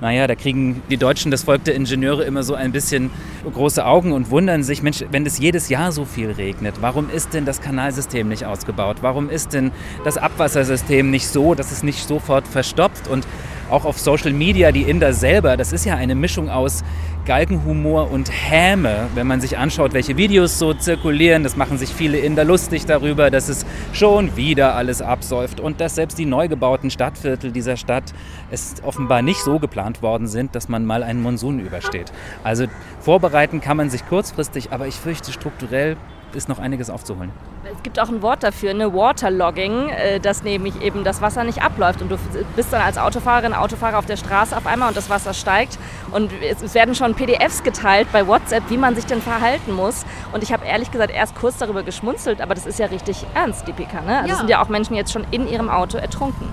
naja, 0.01 0.27
da 0.27 0.35
kriegen 0.35 0.81
die 0.89 0.97
Deutschen, 0.97 1.31
das 1.31 1.43
Volk 1.43 1.63
der 1.65 1.75
Ingenieure, 1.75 2.23
immer 2.23 2.43
so 2.43 2.53
ein 2.53 2.71
bisschen 2.71 3.09
große 3.51 3.85
Augen 3.85 4.11
und 4.11 4.29
wundern 4.29 4.63
sich, 4.63 4.81
Mensch, 4.81 5.03
wenn 5.11 5.25
es 5.25 5.39
jedes 5.39 5.69
Jahr 5.69 5.91
so 5.91 6.05
viel 6.05 6.31
regnet, 6.31 6.75
warum 6.81 7.09
ist 7.09 7.33
denn 7.33 7.45
das 7.45 7.61
Kanalsystem 7.61 8.27
nicht 8.27 8.45
ausgebaut? 8.45 8.97
Warum 9.01 9.29
ist 9.29 9.53
denn 9.53 9.71
das 10.03 10.17
Abwassersystem 10.17 11.09
nicht 11.09 11.27
so, 11.27 11.55
dass 11.55 11.71
es 11.71 11.83
nicht 11.83 12.07
sofort 12.07 12.47
verstopft? 12.47 13.07
Und 13.07 13.27
auch 13.69 13.85
auf 13.85 13.99
Social 13.99 14.33
Media, 14.33 14.71
die 14.71 14.83
Inder 14.83 15.13
selber, 15.13 15.57
das 15.57 15.73
ist 15.73 15.85
ja 15.85 15.95
eine 15.95 16.15
Mischung 16.15 16.49
aus 16.49 16.83
Galgenhumor 17.29 18.09
und 18.09 18.31
Häme, 18.31 19.07
wenn 19.13 19.27
man 19.27 19.39
sich 19.39 19.55
anschaut, 19.55 19.93
welche 19.93 20.17
Videos 20.17 20.57
so 20.57 20.73
zirkulieren. 20.73 21.43
Das 21.43 21.55
machen 21.55 21.77
sich 21.77 21.89
viele 21.91 22.17
Inder 22.17 22.43
lustig 22.43 22.87
darüber, 22.87 23.29
dass 23.29 23.49
es 23.49 23.67
schon 23.93 24.35
wieder 24.35 24.73
alles 24.73 25.03
absäuft 25.03 25.59
und 25.59 25.79
dass 25.79 25.93
selbst 25.93 26.17
die 26.17 26.25
neu 26.25 26.47
gebauten 26.47 26.89
Stadtviertel 26.89 27.51
dieser 27.51 27.77
Stadt 27.77 28.15
es 28.49 28.77
offenbar 28.83 29.21
nicht 29.21 29.41
so 29.41 29.59
geplant 29.59 30.01
worden 30.01 30.25
sind, 30.25 30.55
dass 30.55 30.69
man 30.69 30.85
mal 30.85 31.03
einen 31.03 31.21
Monsun 31.21 31.59
übersteht. 31.59 32.11
Also 32.43 32.65
vorbereiten 32.99 33.61
kann 33.61 33.77
man 33.77 33.91
sich 33.91 34.07
kurzfristig, 34.07 34.71
aber 34.71 34.87
ich 34.87 34.95
fürchte 34.95 35.31
strukturell 35.31 35.97
ist 36.35 36.49
noch 36.49 36.59
einiges 36.59 36.89
aufzuholen. 36.89 37.31
Es 37.63 37.83
gibt 37.83 37.99
auch 37.99 38.09
ein 38.09 38.21
Wort 38.21 38.43
dafür, 38.43 38.71
eine 38.71 38.93
Waterlogging, 38.93 39.89
äh, 39.89 40.19
dass 40.19 40.43
nämlich 40.43 40.81
eben 40.81 41.03
das 41.03 41.21
Wasser 41.21 41.43
nicht 41.43 41.61
abläuft 41.61 42.01
und 42.01 42.09
du 42.09 42.17
bist 42.55 42.73
dann 42.73 42.81
als 42.81 42.97
Autofahrerin, 42.97 43.53
Autofahrer 43.53 43.97
auf 43.97 44.05
der 44.05 44.17
Straße 44.17 44.55
auf 44.55 44.65
einmal 44.65 44.89
und 44.89 44.97
das 44.97 45.09
Wasser 45.09 45.33
steigt 45.33 45.77
und 46.11 46.31
es 46.41 46.73
werden 46.73 46.95
schon 46.95 47.15
PDFs 47.15 47.63
geteilt 47.63 48.07
bei 48.11 48.25
WhatsApp, 48.25 48.63
wie 48.69 48.77
man 48.77 48.95
sich 48.95 49.05
denn 49.05 49.21
verhalten 49.21 49.73
muss 49.73 50.05
und 50.31 50.43
ich 50.43 50.53
habe 50.53 50.65
ehrlich 50.65 50.91
gesagt 50.91 51.11
erst 51.11 51.35
kurz 51.35 51.57
darüber 51.57 51.83
geschmunzelt, 51.83 52.41
aber 52.41 52.55
das 52.55 52.65
ist 52.65 52.79
ja 52.79 52.87
richtig 52.87 53.25
ernst, 53.33 53.67
die 53.67 53.73
PK, 53.73 54.01
ne? 54.01 54.17
Also 54.19 54.29
ja. 54.29 54.35
sind 54.35 54.49
ja 54.49 54.61
auch 54.61 54.69
Menschen 54.69 54.95
jetzt 54.95 55.11
schon 55.11 55.25
in 55.31 55.47
ihrem 55.47 55.69
Auto 55.69 55.97
ertrunken 55.97 56.47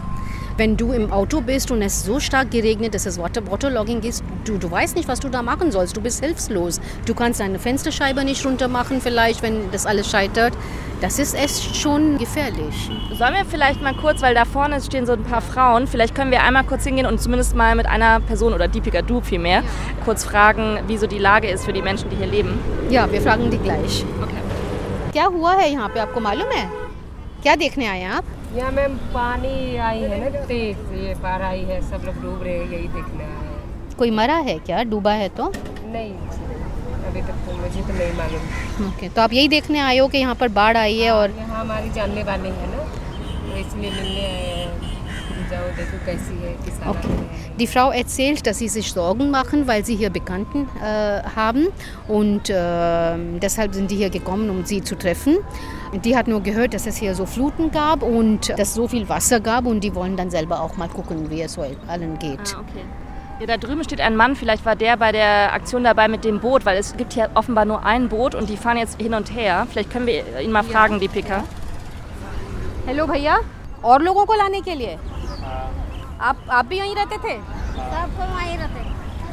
wenn 0.57 0.77
du 0.77 0.91
im 0.91 1.11
Auto 1.11 1.41
bist 1.41 1.71
und 1.71 1.81
es 1.81 2.03
so 2.03 2.19
stark 2.19 2.51
geregnet, 2.51 2.93
dass 2.93 3.05
es 3.05 3.17
Waterlogging 3.17 4.01
ist, 4.03 4.23
du, 4.45 4.57
du 4.57 4.69
weißt 4.69 4.95
nicht, 4.95 5.07
was 5.07 5.19
du 5.19 5.29
da 5.29 5.41
machen 5.41 5.71
sollst. 5.71 5.97
Du 5.97 6.01
bist 6.01 6.23
hilflos. 6.23 6.79
Du 7.05 7.13
kannst 7.13 7.39
deine 7.39 7.59
Fensterscheibe 7.59 8.23
nicht 8.23 8.45
runter 8.45 8.67
machen, 8.67 9.01
vielleicht, 9.01 9.41
wenn 9.41 9.71
das 9.71 9.85
alles 9.85 10.09
scheitert. 10.09 10.53
Das 11.01 11.17
ist 11.17 11.33
echt 11.33 11.75
schon 11.75 12.17
gefährlich. 12.17 12.91
Sollen 13.17 13.33
wir 13.33 13.45
vielleicht 13.45 13.81
mal 13.81 13.95
kurz, 13.95 14.21
weil 14.21 14.35
da 14.35 14.45
vorne 14.45 14.79
stehen 14.81 15.05
so 15.07 15.13
ein 15.13 15.23
paar 15.23 15.41
Frauen, 15.41 15.87
vielleicht 15.87 16.13
können 16.13 16.29
wir 16.29 16.43
einmal 16.43 16.63
kurz 16.63 16.83
hingehen 16.83 17.07
und 17.07 17.19
zumindest 17.19 17.55
mal 17.55 17.75
mit 17.75 17.87
einer 17.87 18.19
Person 18.19 18.53
oder 18.53 18.67
Deepika 18.67 19.01
Du 19.01 19.21
vielmehr, 19.21 19.61
ja. 19.61 19.63
kurz 20.05 20.23
fragen, 20.23 20.79
wie 20.87 20.97
so 20.97 21.07
die 21.07 21.17
Lage 21.17 21.47
ist 21.49 21.65
für 21.65 21.73
die 21.73 21.81
Menschen, 21.81 22.09
die 22.11 22.17
hier 22.17 22.27
leben. 22.27 22.59
Ja, 22.91 23.11
wir 23.11 23.21
fragen 23.21 23.49
die 23.49 23.57
gleich. 23.57 24.05
Okay. 24.21 24.41
क्या 25.11 25.25
हुआ 25.25 25.53
है 25.53 25.69
यहाँ 25.71 25.87
पे 25.93 25.99
आपको 25.99 26.19
मालूम 26.19 26.51
है 26.51 26.65
क्या 27.43 27.55
देखने 27.55 27.85
आए 27.85 27.99
हैं 27.99 28.09
आप 28.09 28.25
यहाँ 28.56 28.70
मैम 28.72 28.96
पानी 29.14 29.76
आई 29.86 30.00
है 30.02 30.18
ना 30.20 30.40
तेज 30.46 30.92
ये 30.98 31.14
पार 31.22 31.42
आई 31.42 31.62
है 31.64 31.80
सब 31.88 32.04
लोग 32.06 32.20
डूब 32.22 32.42
रहे 32.42 32.52
हैं 32.54 32.70
यही 32.72 32.88
देखना 32.88 33.24
है। 33.24 33.94
कोई 33.98 34.10
मरा 34.12 34.36
है 34.46 34.58
क्या? 34.60 34.82
डूबा 34.84 35.12
है 35.14 35.28
तो? 35.30 35.48
नहीं 35.86 36.12
अभी 37.08 37.20
तक 37.22 37.44
तो 37.46 37.56
मुझे 37.56 37.82
तो 37.82 37.92
नहीं 37.92 38.12
मालूम। 38.14 38.88
ओके 38.88 39.08
तो 39.08 39.22
आप 39.22 39.32
यही 39.32 39.48
देखने 39.48 39.78
आए 39.80 39.98
हो 39.98 40.08
कि 40.08 40.18
यहाँ 40.18 40.34
पर 40.34 40.48
बाढ़ 40.56 40.76
आई 40.76 40.98
है 40.98 41.10
और 41.12 41.30
यहाँ 41.38 41.60
हमारी 41.60 41.90
जानने 41.90 42.22
वाले 42.22 42.48
हैं 42.50 42.70
ना 42.70 42.78
तो 42.78 43.56
इसलिए 43.58 43.90
मिलने 43.90 44.24
आए 44.26 44.54
हैं। 44.54 44.95
जाओ 45.51 45.67
देखो 45.77 45.97
कैसी 46.05 46.35
है 46.43 46.53
किस 46.65 46.79
हालत 46.83 46.95
Okay. 46.95 47.09
में 47.09 47.27
है 47.31 47.57
Die 47.61 47.67
Frau 47.73 47.85
erzählt, 48.01 48.45
dass 48.47 48.59
sie 48.59 48.67
sich 48.75 48.91
Sorgen 48.93 49.29
machen, 49.31 49.67
weil 49.67 49.83
sie 49.89 49.95
hier 49.95 50.09
Bekannten 50.09 50.67
äh, 50.81 51.21
haben 51.35 51.67
und 52.07 52.49
äh, 52.49 53.39
deshalb 53.45 53.73
sind 53.75 53.91
die 53.91 53.97
hier 53.97 54.09
gekommen, 54.09 54.49
um 54.49 54.63
sie 54.71 54.81
zu 54.81 54.95
treffen. 54.95 55.37
Die 56.05 56.15
hat 56.17 56.27
nur 56.27 56.41
gehört, 56.41 56.73
dass 56.73 56.87
es 56.87 56.97
hier 56.97 57.13
so 57.15 57.25
Fluten 57.25 57.69
gab 57.71 58.01
und 58.03 58.49
dass 58.49 58.69
es 58.69 58.73
so 58.73 58.87
viel 58.87 59.07
Wasser 59.09 59.39
gab 59.39 59.65
und 59.65 59.83
die 59.83 59.93
wollen 59.95 60.15
dann 60.17 60.29
selber 60.31 60.61
auch 60.61 60.77
mal 60.77 60.87
gucken, 60.89 61.29
wie 61.29 61.41
es 61.41 61.53
so 61.53 61.65
allen 61.87 62.17
geht. 62.19 62.55
Ah, 62.55 62.61
okay. 62.61 62.85
Ja, 63.41 63.47
da 63.47 63.57
drüben 63.57 63.83
steht 63.83 63.99
ein 64.01 64.15
Mann, 64.15 64.35
vielleicht 64.35 64.65
war 64.65 64.75
der 64.75 64.97
bei 64.97 65.11
der 65.11 65.53
Aktion 65.53 65.83
dabei 65.83 66.07
mit 66.07 66.23
dem 66.23 66.39
Boot, 66.39 66.65
weil 66.65 66.77
es 66.77 66.95
gibt 66.95 67.13
hier 67.13 67.29
offenbar 67.33 67.65
nur 67.65 67.83
ein 67.85 68.07
Boot 68.09 68.35
und 68.35 68.49
die 68.49 68.57
fahren 68.57 68.77
jetzt 68.77 69.01
hin 69.01 69.13
und 69.15 69.33
her. 69.35 69.65
Vielleicht 69.71 69.91
können 69.91 70.05
wir 70.07 70.39
ihn 70.41 70.51
mal 70.51 70.63
fragen, 70.63 70.99
die 70.99 71.07
Pika. 71.17 71.43
Hello 72.87 73.05
भैया 73.07 73.35
और 73.85 74.01
लोगों 74.03 74.25
को 74.25 74.33
लाने 74.35 74.59
के 74.67 74.75
लिए 74.75 74.97
आप 76.29 76.37
आप 76.49 76.65
भी 76.65 76.77
यहीं 76.77 76.95
रहते 76.95 77.17
थे 77.27 77.39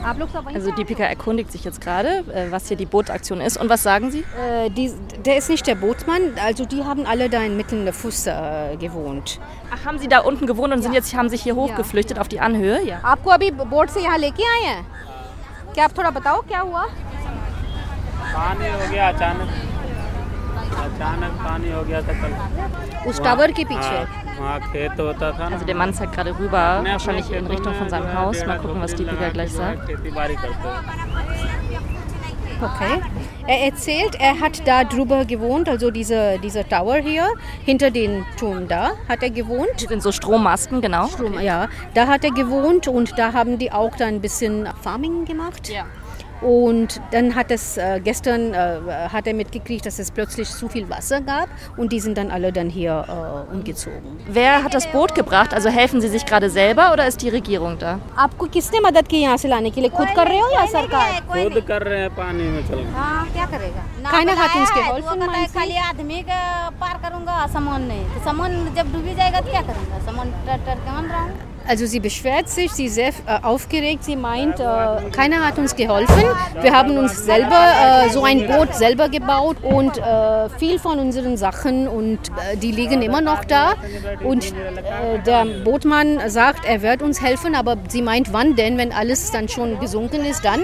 आप 0.09 0.19
लोग 0.19 0.29
सब 0.31 0.45
वहीं 0.45 0.57
Also 0.57 0.73
die 0.75 0.85
Pika 0.85 1.05
erkundigt 1.05 1.53
sich 1.53 1.65
jetzt 1.65 1.81
gerade, 1.81 2.11
äh, 2.33 2.51
was 2.53 2.69
hier 2.69 2.77
die 2.77 2.87
Bootaktion 2.87 3.41
ist. 3.41 3.57
Und 3.61 3.69
was 3.69 3.83
sagen 3.83 4.11
Sie? 4.13 4.21
Äh, 4.43 4.71
die, 4.71 4.93
der 5.27 5.37
ist 5.39 5.49
nicht 5.51 5.67
der 5.67 5.75
Bootsmann, 5.75 6.23
also 6.45 6.65
die 6.65 6.85
haben 6.85 7.05
alle 7.07 7.29
da 7.29 7.41
in 7.43 7.57
Mitten 7.57 7.85
der 7.85 7.93
Fuß 7.93 8.27
äh, 8.29 8.77
gewohnt. 8.77 9.41
Ach, 9.75 9.85
haben 9.85 9.99
Sie 9.99 10.09
da 10.09 10.21
unten 10.21 10.47
gewohnt 10.47 10.73
und 10.73 10.83
sind 10.83 10.95
jetzt 10.95 11.15
haben 11.17 11.29
sich 11.29 11.43
hier 11.43 11.57
hochgeflüchtet 11.57 12.19
auf 12.19 12.29
die 12.29 12.41
Anhöhe? 12.41 12.79
Ja. 12.87 13.01
आपको 13.03 13.31
अभी 13.31 13.51
बोट 13.51 13.89
से 13.91 14.01
यहाँ 14.03 14.19
लेके 14.19 14.45
आए 14.53 14.63
हैं 14.67 14.87
क्या 15.75 15.85
आप 15.85 15.99
थोड़ा 15.99 16.11
बताओ 16.11 16.41
क्या 16.49 16.61
हुआ 16.61 16.85
पानी 18.37 18.71
हो 18.71 18.79
गया 18.91 19.09
अचानक 19.09 19.49
अचानक 20.87 21.33
पानी 21.45 21.71
हो 21.73 21.83
गया 21.91 22.01
था 22.09 22.15
कल 22.23 23.11
उस 23.11 23.21
टावर 23.25 23.53
के 23.59 23.65
पीछे 23.65 24.22
also 25.52 25.66
der 25.66 25.76
Mann 25.76 25.94
zeigt 25.94 26.14
gerade 26.14 26.38
rüber, 26.38 26.84
wahrscheinlich 26.86 27.32
in 27.32 27.48
Richtung 27.48 27.74
von 27.74 27.90
seinem 27.90 28.14
Haus. 28.14 28.46
Mal 28.46 28.60
gucken, 28.60 28.82
was 28.82 28.96
die 28.96 29.04
Biga 29.04 29.30
gleich 29.30 29.52
sagt. 29.52 29.90
Okay. 32.62 33.02
Er 33.46 33.66
erzählt, 33.66 34.16
er 34.20 34.40
hat 34.40 34.66
da 34.66 34.86
drüber 34.86 35.26
gewohnt, 35.26 35.68
also 35.68 35.92
diese, 35.92 36.40
diese 36.42 36.66
Tower 36.66 36.96
hier, 36.96 37.28
hinter 37.66 37.92
den 37.92 38.26
Turm 38.38 38.70
da 38.70 38.92
hat 39.10 39.22
er 39.22 39.32
gewohnt. 39.32 39.70
Das 39.76 39.90
sind 39.90 40.02
so 40.02 40.14
Strommasten, 40.14 40.80
genau. 40.80 41.08
Strom, 41.08 41.40
ja. 41.42 41.68
Da 41.94 42.08
hat 42.08 42.24
er 42.24 42.32
gewohnt 42.32 42.88
und 42.88 43.18
da 43.20 43.34
haben 43.34 43.58
die 43.58 43.72
auch 43.72 43.96
da 43.98 44.06
ein 44.06 44.22
bisschen 44.22 44.70
Farming 44.82 45.26
gemacht. 45.26 45.68
Ja. 45.68 45.86
Und 46.43 47.01
dann 47.11 47.35
hat 47.35 47.51
es 47.51 47.77
äh, 47.77 48.01
gestern 48.03 48.55
äh, 48.55 48.79
hat 49.13 49.27
er 49.27 49.35
mitgekriegt, 49.35 49.85
dass 49.87 49.99
es 49.99 50.11
plötzlich 50.13 50.49
zu 50.49 50.69
viel 50.69 50.89
Wasser 50.89 51.21
gab 51.21 51.49
und 51.77 51.91
die 51.93 51.99
sind 51.99 52.17
dann 52.17 52.31
alle 52.31 52.53
dann 52.53 52.71
hier 52.71 53.05
äh, 53.09 53.53
umgezogen. 53.55 54.21
Wer 54.29 54.63
hat 54.63 54.73
das 54.73 54.87
Boot 54.93 55.17
gebracht? 55.17 55.53
Also 55.53 55.69
helfen 55.69 56.01
Sie 56.01 56.07
sich 56.09 56.25
gerade 56.25 56.49
selber 56.49 56.93
oder 56.93 57.07
ist 57.09 57.23
die 57.23 57.29
Regierung 57.29 57.77
da? 57.79 57.99
आपको 58.17 58.47
किसने 58.55 58.81
मदद 58.87 59.09
की 59.09 59.21
यहाँ 59.23 59.37
से 59.37 59.49
लाने 59.49 59.71
के 59.71 59.81
लिए 59.81 59.91
खुद 59.91 60.09
कर 60.15 60.27
रहे 60.29 60.39
हो 60.39 60.49
या 60.55 60.65
सरकार 60.77 61.21
खुद 61.33 61.61
कर 61.69 61.83
रहे 61.89 62.01
हैं 62.03 62.15
पानी 62.15 62.45
में 62.55 62.63
चल 62.69 62.79
के। 62.85 62.91
हाँ 63.01 63.27
क्या 63.35 63.47
करेगा 63.57 63.83
ना 64.03 64.11
Keiner 64.15 64.37
hat 64.43 64.57
uns 64.61 64.71
बताया 64.71 64.85
है, 64.85 64.91
geholfen, 64.93 65.11
वो 65.11 65.27
कहता 65.27 65.39
है 65.39 65.47
Mansi. 65.47 65.55
खाली 65.59 65.77
आदमी 65.91 66.23
का 66.31 66.41
पार 66.81 66.97
करूंगा 67.03 67.47
सामान 67.59 67.83
नहीं 67.91 68.05
तो 68.15 68.25
सामान 68.25 68.75
जब 68.77 68.93
डूबी 68.93 69.15
जाएगा 69.21 69.41
तो 69.41 69.51
क्या 69.51 69.63
करूंगा 69.69 69.99
सामान 70.07 70.31
टर 70.47 70.59
टर 70.67 70.77
के 70.87 70.91
मन 70.97 71.05
रहा 71.15 71.23
हूँ 71.23 71.35
also 71.68 71.86
sie 71.86 72.00
beschwert 72.00 72.50
sich, 72.50 72.72
sie 72.72 72.86
ist 72.86 72.96
sehr 72.96 73.10
äh, 73.26 73.42
aufgeregt, 73.42 74.04
sie 74.04 74.16
meint, 74.16 74.60
äh, 74.60 74.64
keiner 75.12 75.46
hat 75.46 75.58
uns 75.58 75.76
geholfen. 75.76 76.24
Wir 76.62 76.74
haben 76.74 76.98
uns 76.98 77.24
selber 77.26 78.06
äh, 78.06 78.10
so 78.10 78.24
ein 78.24 78.48
Boot 78.48 78.76
selber 78.76 79.08
gebaut 79.08 79.58
und 79.62 79.98
äh, 79.98 80.50
viel 80.58 80.78
von 80.78 81.00
unseren 81.00 81.38
Sachen 81.38 81.88
und 81.88 82.20
äh, 82.30 82.58
die 82.58 82.72
liegen 82.72 83.02
immer 83.02 83.22
noch 83.22 83.46
da. 83.46 83.76
Und 84.24 84.46
äh, 84.46 85.20
der 85.26 85.46
Bootmann 85.64 86.30
sagt, 86.30 86.66
er 86.66 86.82
wird 86.82 87.02
uns 87.02 87.22
helfen, 87.22 87.56
aber 87.56 87.78
sie 87.88 88.02
meint, 88.02 88.34
wann 88.34 88.56
denn, 88.56 88.78
wenn 88.78 88.92
alles 88.92 89.32
dann 89.32 89.48
schon 89.48 89.80
gesunken 89.80 90.26
ist, 90.26 90.44
dann. 90.44 90.62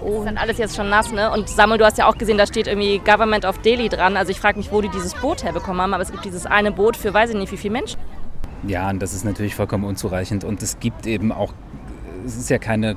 Das 0.00 0.14
ist 0.14 0.26
dann 0.26 0.36
alles 0.36 0.58
jetzt 0.58 0.76
schon 0.76 0.88
nass, 0.88 1.10
ne? 1.10 1.32
Und 1.32 1.48
Samuel, 1.48 1.78
du 1.78 1.84
hast 1.84 1.98
ja 1.98 2.06
auch 2.06 2.18
gesehen, 2.18 2.36
da 2.38 2.46
steht 2.46 2.66
irgendwie 2.66 2.98
Government 2.98 3.44
of 3.44 3.58
Delhi 3.58 3.88
dran. 3.88 4.16
Also 4.16 4.30
ich 4.30 4.38
frage 4.38 4.58
mich, 4.58 4.70
wo 4.70 4.80
die 4.80 4.88
dieses 4.88 5.14
Boot 5.14 5.42
herbekommen 5.42 5.80
haben, 5.80 5.94
aber 5.94 6.02
es 6.02 6.12
gibt 6.12 6.24
dieses 6.24 6.46
eine 6.46 6.70
Boot 6.70 6.96
für 6.96 7.14
weiß 7.14 7.30
ich 7.30 7.36
nicht 7.36 7.50
wie 7.50 7.56
viele 7.56 7.72
Menschen. 7.72 7.98
Ja, 8.66 8.90
und 8.90 9.00
das 9.00 9.14
ist 9.14 9.24
natürlich 9.24 9.54
vollkommen 9.54 9.84
unzureichend. 9.84 10.44
Und 10.44 10.62
es 10.62 10.80
gibt 10.80 11.06
eben 11.06 11.32
auch, 11.32 11.52
es 12.24 12.36
ist 12.36 12.50
ja 12.50 12.58
keine 12.58 12.96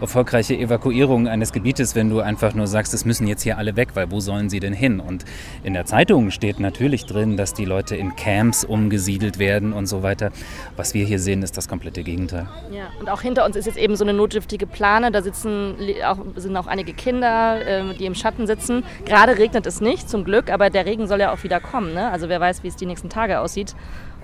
erfolgreiche 0.00 0.56
Evakuierung 0.56 1.26
eines 1.26 1.52
Gebietes, 1.52 1.96
wenn 1.96 2.08
du 2.08 2.20
einfach 2.20 2.54
nur 2.54 2.68
sagst, 2.68 2.94
es 2.94 3.04
müssen 3.04 3.26
jetzt 3.26 3.42
hier 3.42 3.58
alle 3.58 3.74
weg, 3.74 3.90
weil 3.94 4.10
wo 4.12 4.20
sollen 4.20 4.48
sie 4.48 4.60
denn 4.60 4.72
hin? 4.72 5.00
Und 5.00 5.24
in 5.64 5.74
der 5.74 5.84
Zeitung 5.84 6.30
steht 6.30 6.60
natürlich 6.60 7.04
drin, 7.06 7.36
dass 7.36 7.54
die 7.54 7.64
Leute 7.64 7.96
in 7.96 8.14
Camps 8.14 8.64
umgesiedelt 8.64 9.40
werden 9.40 9.72
und 9.72 9.86
so 9.86 10.04
weiter. 10.04 10.30
Was 10.76 10.94
wir 10.94 11.04
hier 11.04 11.18
sehen, 11.18 11.42
ist 11.42 11.56
das 11.56 11.66
komplette 11.66 12.04
Gegenteil. 12.04 12.46
Ja. 12.70 12.84
Und 13.00 13.10
auch 13.10 13.22
hinter 13.22 13.44
uns 13.44 13.56
ist 13.56 13.66
jetzt 13.66 13.78
eben 13.78 13.96
so 13.96 14.04
eine 14.04 14.12
notdürftige 14.12 14.66
Plane. 14.66 15.10
Da 15.10 15.22
sitzen 15.22 15.74
auch, 16.06 16.18
sind 16.36 16.56
auch 16.56 16.68
einige 16.68 16.92
Kinder, 16.92 17.66
ähm, 17.66 17.94
die 17.98 18.06
im 18.06 18.14
Schatten 18.14 18.46
sitzen. 18.46 18.84
Gerade 19.04 19.38
regnet 19.38 19.66
es 19.66 19.80
nicht, 19.80 20.08
zum 20.08 20.24
Glück, 20.24 20.52
aber 20.52 20.70
der 20.70 20.86
Regen 20.86 21.08
soll 21.08 21.20
ja 21.20 21.32
auch 21.32 21.42
wieder 21.42 21.58
kommen. 21.58 21.94
Ne? 21.94 22.10
Also 22.10 22.28
wer 22.28 22.40
weiß, 22.40 22.62
wie 22.62 22.68
es 22.68 22.76
die 22.76 22.86
nächsten 22.86 23.08
Tage 23.08 23.40
aussieht 23.40 23.74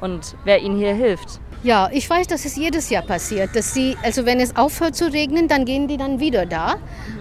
und 0.00 0.36
wer 0.44 0.60
ihnen 0.60 0.76
hier 0.76 0.94
hilft. 0.94 1.40
Ja, 1.62 1.88
ich 1.90 2.08
weiß, 2.08 2.26
dass 2.26 2.44
es 2.44 2.56
jedes 2.56 2.90
Jahr 2.90 3.02
passiert, 3.02 3.56
dass 3.56 3.72
sie, 3.72 3.96
also 4.02 4.26
wenn 4.26 4.38
es 4.38 4.54
aufhört 4.54 4.94
zu 4.94 5.10
regnen, 5.10 5.48
dann 5.48 5.64
gehen 5.64 5.88
die 5.88 5.96
dann 5.96 6.20
wieder 6.20 6.44
da, 6.44 6.76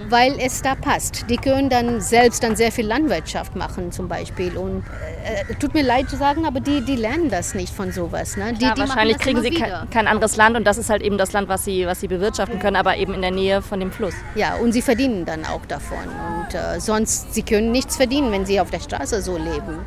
weil 0.10 0.40
es 0.40 0.62
da 0.62 0.76
passt. 0.76 1.26
Die 1.30 1.38
können 1.38 1.70
dann 1.70 2.02
selbst 2.02 2.44
dann 2.44 2.56
sehr 2.56 2.72
viel 2.72 2.86
Landwirtschaft 2.86 3.56
machen 3.56 3.92
zum 3.92 4.08
Beispiel 4.08 4.58
und 4.58 4.84
äh, 5.24 5.54
tut 5.56 5.74
mir 5.74 5.84
leid 5.84 6.10
zu 6.10 6.18
sagen, 6.18 6.46
aber 6.46 6.60
die, 6.60 6.82
die 6.82 6.96
lernen 6.96 7.30
das 7.30 7.56
nicht 7.56 7.74
von 7.74 7.92
sowas. 7.92 8.38
Ne? 8.38 8.54
Die, 8.54 8.64
Ja, 8.64 8.74
die 8.74 8.82
wahrscheinlich 8.82 9.18
kriegen 9.20 9.42
sie 9.42 9.52
kein, 9.52 9.90
kein 9.90 10.08
anderes 10.08 10.36
Land 10.36 10.56
und 10.56 10.66
das 10.66 10.78
ist 10.78 10.90
halt 10.90 11.02
eben 11.02 11.18
das 11.18 11.32
Land, 11.34 11.48
was 11.48 11.66
sie, 11.66 11.86
was 11.86 12.00
sie 12.02 12.08
bewirtschaften 12.08 12.60
können, 12.60 12.76
aber 12.76 12.98
eben 12.98 13.14
in 13.14 13.22
der 13.22 13.32
Nähe 13.32 13.62
von 13.62 13.80
dem 13.80 13.92
Fluss. 13.92 14.16
Ja, 14.36 14.56
und 14.56 14.72
sie 14.72 14.82
verdienen 14.82 15.26
dann 15.26 15.46
auch 15.46 15.66
davon. 15.66 15.98
Und 15.98 16.54
äh, 16.54 16.80
sonst, 16.80 17.34
sie 17.34 17.44
können 17.44 17.72
nichts 17.72 17.98
verdienen, 17.98 18.32
wenn 18.32 18.46
sie 18.46 18.60
auf 18.60 18.70
der 18.70 18.80
Straße 18.80 19.22
so 19.22 19.38
leben. 19.38 19.80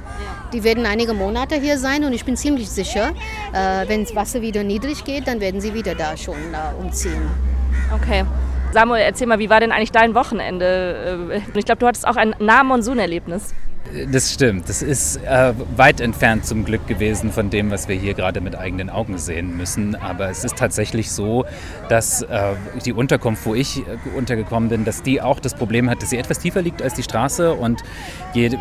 Die 0.52 0.64
werden 0.64 0.86
einige 0.86 1.14
Monate 1.14 1.56
hier 1.56 1.78
sein 1.78 2.04
und 2.04 2.12
ich 2.12 2.24
bin 2.24 2.36
ziemlich 2.36 2.70
sicher, 2.70 3.12
äh, 3.52 3.88
wenn 3.88 4.04
das 4.04 4.14
Wasser 4.14 4.40
wieder 4.42 4.62
niedrig 4.62 5.04
geht, 5.04 5.26
dann 5.26 5.40
werden 5.40 5.60
sie 5.60 5.74
wieder 5.74 5.94
da 5.94 6.16
schon 6.16 6.36
äh, 6.36 6.80
umziehen. 6.80 7.28
Okay. 7.94 8.24
Samuel, 8.72 9.02
erzähl 9.02 9.26
mal, 9.26 9.38
wie 9.38 9.48
war 9.48 9.60
denn 9.60 9.72
eigentlich 9.72 9.92
dein 9.92 10.14
Wochenende? 10.14 11.30
Äh, 11.32 11.58
Ich 11.58 11.64
glaube, 11.64 11.78
du 11.78 11.86
hattest 11.86 12.06
auch 12.06 12.16
ein 12.16 12.34
Nah-Monsun-Erlebnis. 12.38 13.54
Das 14.10 14.32
stimmt. 14.32 14.68
Das 14.68 14.82
ist 14.82 15.16
äh, 15.24 15.54
weit 15.76 16.00
entfernt 16.00 16.44
zum 16.44 16.64
Glück 16.64 16.88
gewesen 16.88 17.30
von 17.30 17.50
dem, 17.50 17.70
was 17.70 17.88
wir 17.88 17.94
hier 17.94 18.14
gerade 18.14 18.40
mit 18.40 18.58
eigenen 18.58 18.90
Augen 18.90 19.16
sehen 19.16 19.56
müssen. 19.56 19.94
Aber 19.94 20.28
es 20.28 20.42
ist 20.42 20.56
tatsächlich 20.56 21.12
so, 21.12 21.44
dass 21.88 22.22
äh, 22.22 22.54
die 22.84 22.92
Unterkunft, 22.92 23.46
wo 23.46 23.54
ich 23.54 23.78
äh, 23.78 23.82
untergekommen 24.16 24.70
bin, 24.70 24.84
dass 24.84 25.02
die 25.02 25.22
auch 25.22 25.38
das 25.38 25.54
Problem 25.54 25.88
hat, 25.88 26.02
dass 26.02 26.10
sie 26.10 26.18
etwas 26.18 26.40
tiefer 26.40 26.62
liegt 26.62 26.82
als 26.82 26.94
die 26.94 27.04
Straße 27.04 27.54
und 27.54 27.82
je 28.34 28.46
äh, 28.46 28.58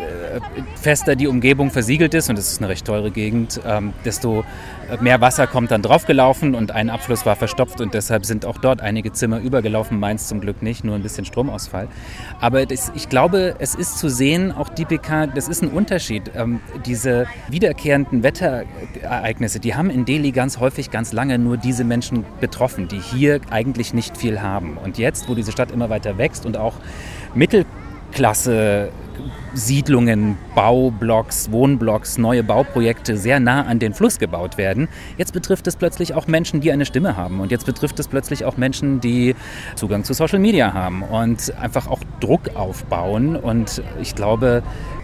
fester 0.80 1.16
die 1.16 1.26
Umgebung 1.26 1.72
versiegelt 1.72 2.14
ist, 2.14 2.30
und 2.30 2.38
es 2.38 2.52
ist 2.52 2.58
eine 2.60 2.68
recht 2.68 2.86
teure 2.86 3.10
Gegend, 3.10 3.60
ähm, 3.66 3.94
desto 4.04 4.44
mehr 5.00 5.20
Wasser 5.20 5.46
kommt 5.46 5.70
dann 5.70 5.82
draufgelaufen 5.82 6.54
und 6.54 6.70
ein 6.72 6.90
Abfluss 6.90 7.26
war 7.26 7.36
verstopft 7.36 7.80
und 7.80 7.94
deshalb 7.94 8.24
sind 8.24 8.44
auch 8.44 8.58
dort 8.58 8.80
einige 8.80 9.12
Zimmer 9.12 9.40
übergelaufen, 9.40 9.98
meins 9.98 10.28
zum 10.28 10.40
Glück 10.40 10.62
nicht, 10.62 10.84
nur 10.84 10.94
ein 10.94 11.02
bisschen 11.02 11.24
Stromausfall. 11.24 11.88
Aber 12.40 12.66
das, 12.66 12.92
ich 12.94 13.08
glaube, 13.08 13.56
es 13.58 13.74
ist 13.74 13.98
zu 13.98 14.08
sehen, 14.08 14.52
auch 14.52 14.68
die 14.68 14.84
PK, 14.84 15.26
das 15.26 15.48
ist 15.48 15.62
ein 15.62 15.70
Unterschied. 15.70 16.30
Ähm, 16.34 16.60
diese 16.84 17.26
wiederkehrenden 17.48 18.22
Wetterereignisse, 18.22 19.60
die 19.60 19.74
haben 19.74 19.90
in 19.90 20.04
Delhi 20.04 20.32
ganz 20.32 20.58
häufig 20.60 20.90
ganz 20.90 21.12
lange 21.12 21.38
nur 21.38 21.56
diese 21.56 21.84
Menschen 21.84 22.24
betroffen, 22.40 22.88
die 22.88 23.00
hier 23.00 23.40
eigentlich 23.50 23.94
nicht 23.94 24.16
viel 24.16 24.40
haben. 24.40 24.76
Und 24.76 24.98
jetzt, 24.98 25.28
wo 25.28 25.34
diese 25.34 25.52
Stadt 25.52 25.70
immer 25.70 25.90
weiter 25.90 26.18
wächst 26.18 26.46
und 26.46 26.56
auch 26.56 26.74
Mittelklasse 27.34 28.90
Siedlungen, 29.54 30.36
Baublocks, 30.54 31.50
Wohnblocks, 31.50 32.18
neue 32.18 32.42
Bauprojekte 32.42 33.16
sehr 33.16 33.40
nah 33.40 33.62
an 33.62 33.78
den 33.78 33.94
Fluss 33.94 34.18
gebaut 34.18 34.58
werden. 34.58 34.88
Jetzt 35.16 35.32
betrifft 35.32 35.66
es 35.66 35.76
plötzlich 35.76 36.14
auch 36.14 36.26
Menschen, 36.26 36.60
die 36.60 36.72
eine 36.72 36.84
Stimme 36.84 37.16
haben. 37.16 37.40
Und 37.40 37.50
jetzt 37.50 37.66
betrifft 37.66 37.98
es 37.98 38.08
plötzlich 38.08 38.44
auch 38.44 38.56
Menschen, 38.56 39.00
die 39.00 39.34
Zugang 39.74 40.04
zu 40.04 40.12
Social 40.12 40.38
Media 40.38 40.74
haben 40.74 41.02
und 41.02 41.54
einfach 41.58 41.86
auch 41.86 42.00
Druck 42.20 42.54
aufbauen. 42.54 43.36
Und 43.36 43.82
ich 44.00 44.14
glaube, 44.14 44.62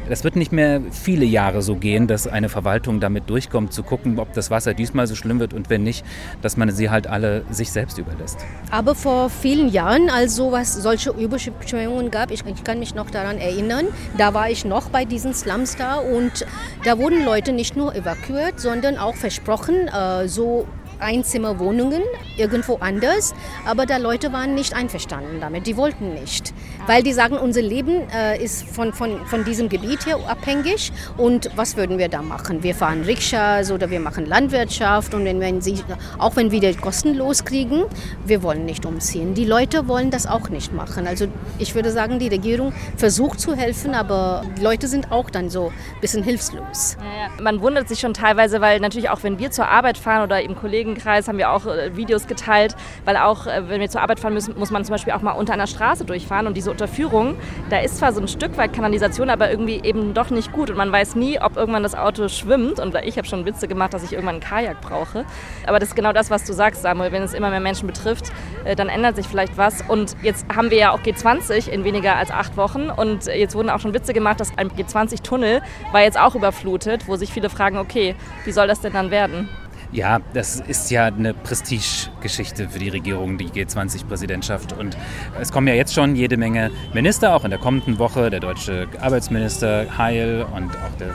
das 0.08 0.24
wird 0.24 0.36
nicht 0.36 0.52
mehr 0.52 0.80
viele 0.90 1.24
Jahre 1.24 1.62
so 1.62 1.76
gehen, 1.76 2.06
dass 2.06 2.26
eine 2.26 2.48
Verwaltung 2.48 3.00
damit 3.00 3.30
durchkommt, 3.30 3.72
zu 3.72 3.82
gucken, 3.82 4.18
ob 4.18 4.32
das 4.32 4.50
Wasser 4.50 4.74
diesmal 4.74 5.06
so 5.06 5.14
schlimm 5.14 5.40
wird 5.40 5.54
und 5.54 5.70
wenn 5.70 5.82
nicht, 5.82 6.04
dass 6.40 6.56
man 6.56 6.70
sie 6.70 6.90
halt 6.90 7.06
alle 7.06 7.44
sich 7.50 7.70
selbst 7.70 7.98
überlässt. 7.98 8.38
Aber 8.70 8.94
vor 8.94 9.30
vielen 9.30 9.68
Jahren, 9.68 10.10
als 10.10 10.36
sowas, 10.36 10.74
solche 10.74 11.10
Überschwemmungen 11.10 12.10
gab, 12.10 12.30
ich, 12.30 12.44
ich 12.44 12.64
kann 12.64 12.78
mich 12.78 12.94
noch 12.94 13.10
daran 13.10 13.38
erinnern, 13.38 13.86
da 14.18 14.34
war 14.34 14.50
ich 14.50 14.64
noch 14.64 14.90
bei 14.90 15.04
diesen 15.04 15.34
Slums 15.34 15.76
da 15.76 15.96
und 15.96 16.46
da 16.84 16.98
wurden 16.98 17.24
Leute 17.24 17.52
nicht 17.52 17.76
nur 17.76 17.94
evakuiert, 17.94 18.60
sondern 18.60 18.98
auch 18.98 19.14
versprochen, 19.14 19.88
äh, 19.88 20.28
so 20.28 20.66
Einzimmerwohnungen 21.02 22.02
irgendwo 22.36 22.76
anders, 22.76 23.34
aber 23.66 23.86
da 23.86 23.98
Leute 23.98 24.32
waren 24.32 24.54
nicht 24.54 24.74
einverstanden 24.74 25.40
damit, 25.40 25.66
die 25.66 25.76
wollten 25.76 26.14
nicht, 26.14 26.54
weil 26.86 27.02
die 27.02 27.12
sagen, 27.12 27.36
unser 27.36 27.62
Leben 27.62 28.08
äh, 28.10 28.42
ist 28.42 28.64
von, 28.64 28.92
von, 28.92 29.26
von 29.26 29.44
diesem 29.44 29.68
Gebiet 29.68 30.04
hier 30.04 30.16
abhängig 30.28 30.92
und 31.16 31.50
was 31.56 31.76
würden 31.76 31.98
wir 31.98 32.08
da 32.08 32.22
machen? 32.22 32.62
Wir 32.62 32.74
fahren 32.74 33.02
Rikschas 33.02 33.70
oder 33.70 33.90
wir 33.90 34.00
machen 34.00 34.26
Landwirtschaft 34.26 35.14
und 35.14 35.24
wenn, 35.24 35.40
wenn 35.40 35.60
sie, 35.60 35.82
auch 36.18 36.36
wenn 36.36 36.50
wir 36.50 36.60
die 36.60 36.74
kostenlos 36.74 37.44
kriegen, 37.44 37.84
wir 38.24 38.42
wollen 38.42 38.64
nicht 38.64 38.86
umziehen. 38.86 39.34
Die 39.34 39.44
Leute 39.44 39.88
wollen 39.88 40.10
das 40.10 40.26
auch 40.26 40.48
nicht 40.48 40.72
machen. 40.72 41.06
Also 41.06 41.26
ich 41.58 41.74
würde 41.74 41.90
sagen, 41.90 42.18
die 42.18 42.28
Regierung 42.28 42.72
versucht 42.96 43.40
zu 43.40 43.54
helfen, 43.54 43.94
aber 43.94 44.44
die 44.56 44.62
Leute 44.62 44.88
sind 44.88 45.10
auch 45.12 45.30
dann 45.30 45.50
so 45.50 45.68
ein 45.68 46.00
bisschen 46.00 46.22
hilflos. 46.22 46.96
Ja, 46.98 47.04
ja. 47.04 47.42
Man 47.42 47.60
wundert 47.60 47.88
sich 47.88 48.00
schon 48.00 48.14
teilweise, 48.14 48.60
weil 48.60 48.80
natürlich 48.80 49.10
auch 49.10 49.22
wenn 49.22 49.38
wir 49.38 49.50
zur 49.50 49.68
Arbeit 49.68 49.98
fahren 49.98 50.22
oder 50.22 50.42
eben 50.42 50.54
Kollegen 50.54 50.91
Kollegenkreis 50.92 51.28
haben 51.28 51.38
wir 51.38 51.50
auch 51.50 51.66
äh, 51.66 51.96
Videos 51.96 52.26
geteilt, 52.26 52.76
weil 53.04 53.16
auch, 53.16 53.46
äh, 53.46 53.68
wenn 53.68 53.80
wir 53.80 53.88
zur 53.88 54.00
Arbeit 54.00 54.20
fahren 54.20 54.34
müssen, 54.34 54.58
muss 54.58 54.70
man 54.70 54.84
zum 54.84 54.94
Beispiel 54.94 55.12
auch 55.12 55.22
mal 55.22 55.32
unter 55.32 55.52
einer 55.52 55.66
Straße 55.66 56.04
durchfahren. 56.04 56.46
Und 56.46 56.56
diese 56.56 56.70
Unterführung, 56.70 57.36
da 57.70 57.78
ist 57.78 57.98
zwar 57.98 58.12
so 58.12 58.20
ein 58.20 58.28
Stück 58.28 58.56
weit 58.56 58.72
Kanalisation, 58.72 59.30
aber 59.30 59.50
irgendwie 59.50 59.80
eben 59.82 60.14
doch 60.14 60.30
nicht 60.30 60.52
gut. 60.52 60.70
Und 60.70 60.76
man 60.76 60.92
weiß 60.92 61.16
nie, 61.16 61.40
ob 61.40 61.56
irgendwann 61.56 61.82
das 61.82 61.94
Auto 61.94 62.28
schwimmt. 62.28 62.78
Und 62.78 62.94
ich 63.04 63.16
habe 63.18 63.26
schon 63.26 63.44
Witze 63.44 63.68
gemacht, 63.68 63.94
dass 63.94 64.02
ich 64.02 64.12
irgendwann 64.12 64.36
einen 64.36 64.42
Kajak 64.42 64.80
brauche. 64.80 65.24
Aber 65.66 65.78
das 65.78 65.90
ist 65.90 65.94
genau 65.94 66.12
das, 66.12 66.30
was 66.30 66.44
du 66.44 66.52
sagst, 66.52 66.82
Samuel. 66.82 67.12
Wenn 67.12 67.22
es 67.22 67.34
immer 67.34 67.50
mehr 67.50 67.60
Menschen 67.60 67.86
betrifft, 67.86 68.32
äh, 68.64 68.76
dann 68.76 68.88
ändert 68.88 69.16
sich 69.16 69.26
vielleicht 69.26 69.56
was. 69.56 69.82
Und 69.82 70.16
jetzt 70.22 70.46
haben 70.54 70.70
wir 70.70 70.78
ja 70.78 70.90
auch 70.92 71.00
G20 71.00 71.68
in 71.68 71.84
weniger 71.84 72.16
als 72.16 72.30
acht 72.30 72.56
Wochen. 72.56 72.90
Und 72.90 73.26
jetzt 73.26 73.54
wurden 73.54 73.70
auch 73.70 73.80
schon 73.80 73.94
Witze 73.94 74.12
gemacht, 74.12 74.40
dass 74.40 74.56
ein 74.56 74.70
G20-Tunnel 74.70 75.62
war 75.92 76.02
jetzt 76.02 76.18
auch 76.18 76.34
überflutet, 76.34 77.08
wo 77.08 77.16
sich 77.16 77.32
viele 77.32 77.50
fragen, 77.50 77.78
okay, 77.78 78.14
wie 78.44 78.52
soll 78.52 78.66
das 78.66 78.80
denn 78.80 78.92
dann 78.92 79.10
werden? 79.10 79.48
Ja, 79.92 80.20
das 80.32 80.58
ist 80.58 80.90
ja 80.90 81.04
eine 81.04 81.34
Prestigegeschichte 81.34 82.66
für 82.70 82.78
die 82.78 82.88
Regierung, 82.88 83.36
die 83.36 83.48
G20-Präsidentschaft. 83.48 84.72
Und 84.72 84.96
es 85.38 85.52
kommen 85.52 85.68
ja 85.68 85.74
jetzt 85.74 85.92
schon 85.92 86.16
jede 86.16 86.38
Menge 86.38 86.70
Minister, 86.94 87.36
auch 87.36 87.44
in 87.44 87.50
der 87.50 87.58
kommenden 87.58 87.98
Woche. 87.98 88.30
Der 88.30 88.40
deutsche 88.40 88.88
Arbeitsminister 89.00 89.98
Heil 89.98 90.46
und 90.56 90.70
auch 90.70 90.96
der 90.98 91.10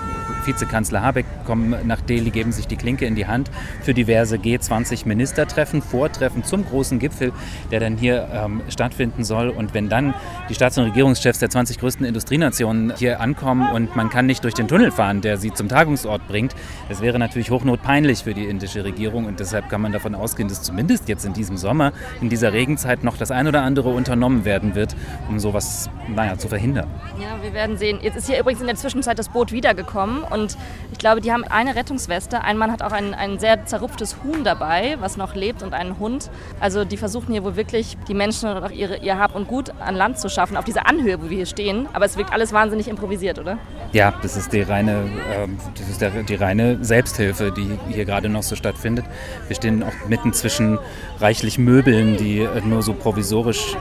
Vizekanzler 0.47 1.01
Habeck 1.01 1.25
kommen 1.45 1.75
nach 1.85 2.01
Delhi, 2.01 2.29
geben 2.29 2.51
sich 2.51 2.67
die 2.67 2.77
Klinke 2.77 3.05
in 3.05 3.15
die 3.15 3.27
Hand 3.27 3.51
für 3.81 3.93
diverse 3.93 4.37
G20-Ministertreffen, 4.37 5.81
Vortreffen 5.81 6.43
zum 6.43 6.65
großen 6.65 6.99
Gipfel, 6.99 7.33
der 7.71 7.79
dann 7.79 7.97
hier 7.97 8.27
ähm, 8.31 8.61
stattfinden 8.69 9.23
soll. 9.23 9.49
Und 9.49 9.73
wenn 9.73 9.89
dann 9.89 10.13
die 10.49 10.55
Staats- 10.55 10.77
und 10.77 10.85
Regierungschefs 10.85 11.39
der 11.39 11.49
20 11.49 11.79
größten 11.79 12.05
Industrienationen 12.05 12.93
hier 12.97 13.19
ankommen 13.19 13.69
und 13.73 13.95
man 13.95 14.09
kann 14.09 14.25
nicht 14.25 14.43
durch 14.43 14.53
den 14.53 14.67
Tunnel 14.67 14.91
fahren, 14.91 15.21
der 15.21 15.37
sie 15.37 15.53
zum 15.53 15.69
Tagungsort 15.69 16.27
bringt, 16.27 16.55
das 16.89 17.01
wäre 17.01 17.19
natürlich 17.19 17.51
hochnotpeinlich 17.51 18.23
für 18.23 18.33
die 18.33 18.45
indische 18.45 18.83
Regierung. 18.83 19.25
Und 19.25 19.39
deshalb 19.39 19.69
kann 19.69 19.81
man 19.81 19.91
davon 19.91 20.15
ausgehen, 20.15 20.49
dass 20.49 20.63
zumindest 20.63 21.09
jetzt 21.09 21.25
in 21.25 21.33
diesem 21.33 21.57
Sommer, 21.57 21.91
in 22.21 22.29
dieser 22.29 22.53
Regenzeit 22.53 23.03
noch 23.03 23.17
das 23.17 23.31
ein 23.31 23.47
oder 23.47 23.61
andere 23.63 23.89
unternommen 23.89 24.45
werden 24.45 24.75
wird, 24.75 24.95
um 25.29 25.39
sowas 25.39 25.89
naja, 26.07 26.37
zu 26.37 26.47
verhindern. 26.47 26.87
Ja, 27.19 27.41
wir 27.41 27.53
werden 27.53 27.77
sehen. 27.77 27.99
Jetzt 28.01 28.17
ist 28.17 28.27
hier 28.27 28.39
übrigens 28.39 28.61
in 28.61 28.67
der 28.67 28.75
Zwischenzeit 28.75 29.19
das 29.19 29.29
Boot 29.29 29.51
wiedergekommen 29.51 30.23
und 30.37 30.57
ich 30.91 30.99
glaube, 30.99 31.21
die 31.21 31.31
haben 31.31 31.43
eine 31.43 31.75
Rettungsweste. 31.75 32.41
Ein 32.43 32.57
Mann 32.57 32.71
hat 32.71 32.81
auch 32.81 32.91
ein, 32.91 33.13
ein 33.13 33.39
sehr 33.39 33.65
zerrupftes 33.65 34.17
Huhn 34.23 34.43
dabei, 34.43 34.97
was 34.99 35.17
noch 35.17 35.35
lebt 35.35 35.63
und 35.63 35.73
einen 35.73 35.99
Hund. 35.99 36.29
Also 36.59 36.85
die 36.85 36.97
versuchen 36.97 37.31
hier 37.31 37.43
wohl 37.43 37.55
wirklich, 37.55 37.97
die 38.07 38.13
Menschen 38.13 38.49
und 38.49 38.63
auch 38.63 38.71
ihre, 38.71 38.97
ihr 38.97 39.19
Hab 39.19 39.35
und 39.35 39.47
Gut 39.47 39.71
an 39.79 39.95
Land 39.95 40.19
zu 40.19 40.29
schaffen, 40.29 40.57
auf 40.57 40.65
dieser 40.65 40.87
Anhöhe, 40.87 41.21
wo 41.21 41.29
wir 41.29 41.37
hier 41.37 41.45
stehen. 41.45 41.87
Aber 41.93 42.05
es 42.05 42.17
wirkt 42.17 42.31
alles 42.31 42.53
wahnsinnig 42.53 42.87
improvisiert, 42.87 43.39
oder? 43.39 43.57
Ja, 43.91 44.13
das 44.21 44.37
ist 44.37 44.53
die 44.53 44.61
reine, 44.61 44.91
äh, 45.31 45.47
das 45.77 45.89
ist 45.89 46.01
der, 46.01 46.11
die 46.23 46.35
reine 46.35 46.83
Selbsthilfe, 46.83 47.51
die 47.51 47.77
hier 47.89 48.05
gerade 48.05 48.29
noch 48.29 48.43
so 48.43 48.55
stattfindet. 48.55 49.05
Wir 49.47 49.55
stehen 49.55 49.83
auch 49.83 50.07
mitten 50.07 50.33
zwischen 50.33 50.79
reichlich 51.19 51.57
Möbeln, 51.57 52.17
die 52.17 52.47
nur 52.63 52.81
so 52.81 52.93
provisorisch 52.93 53.75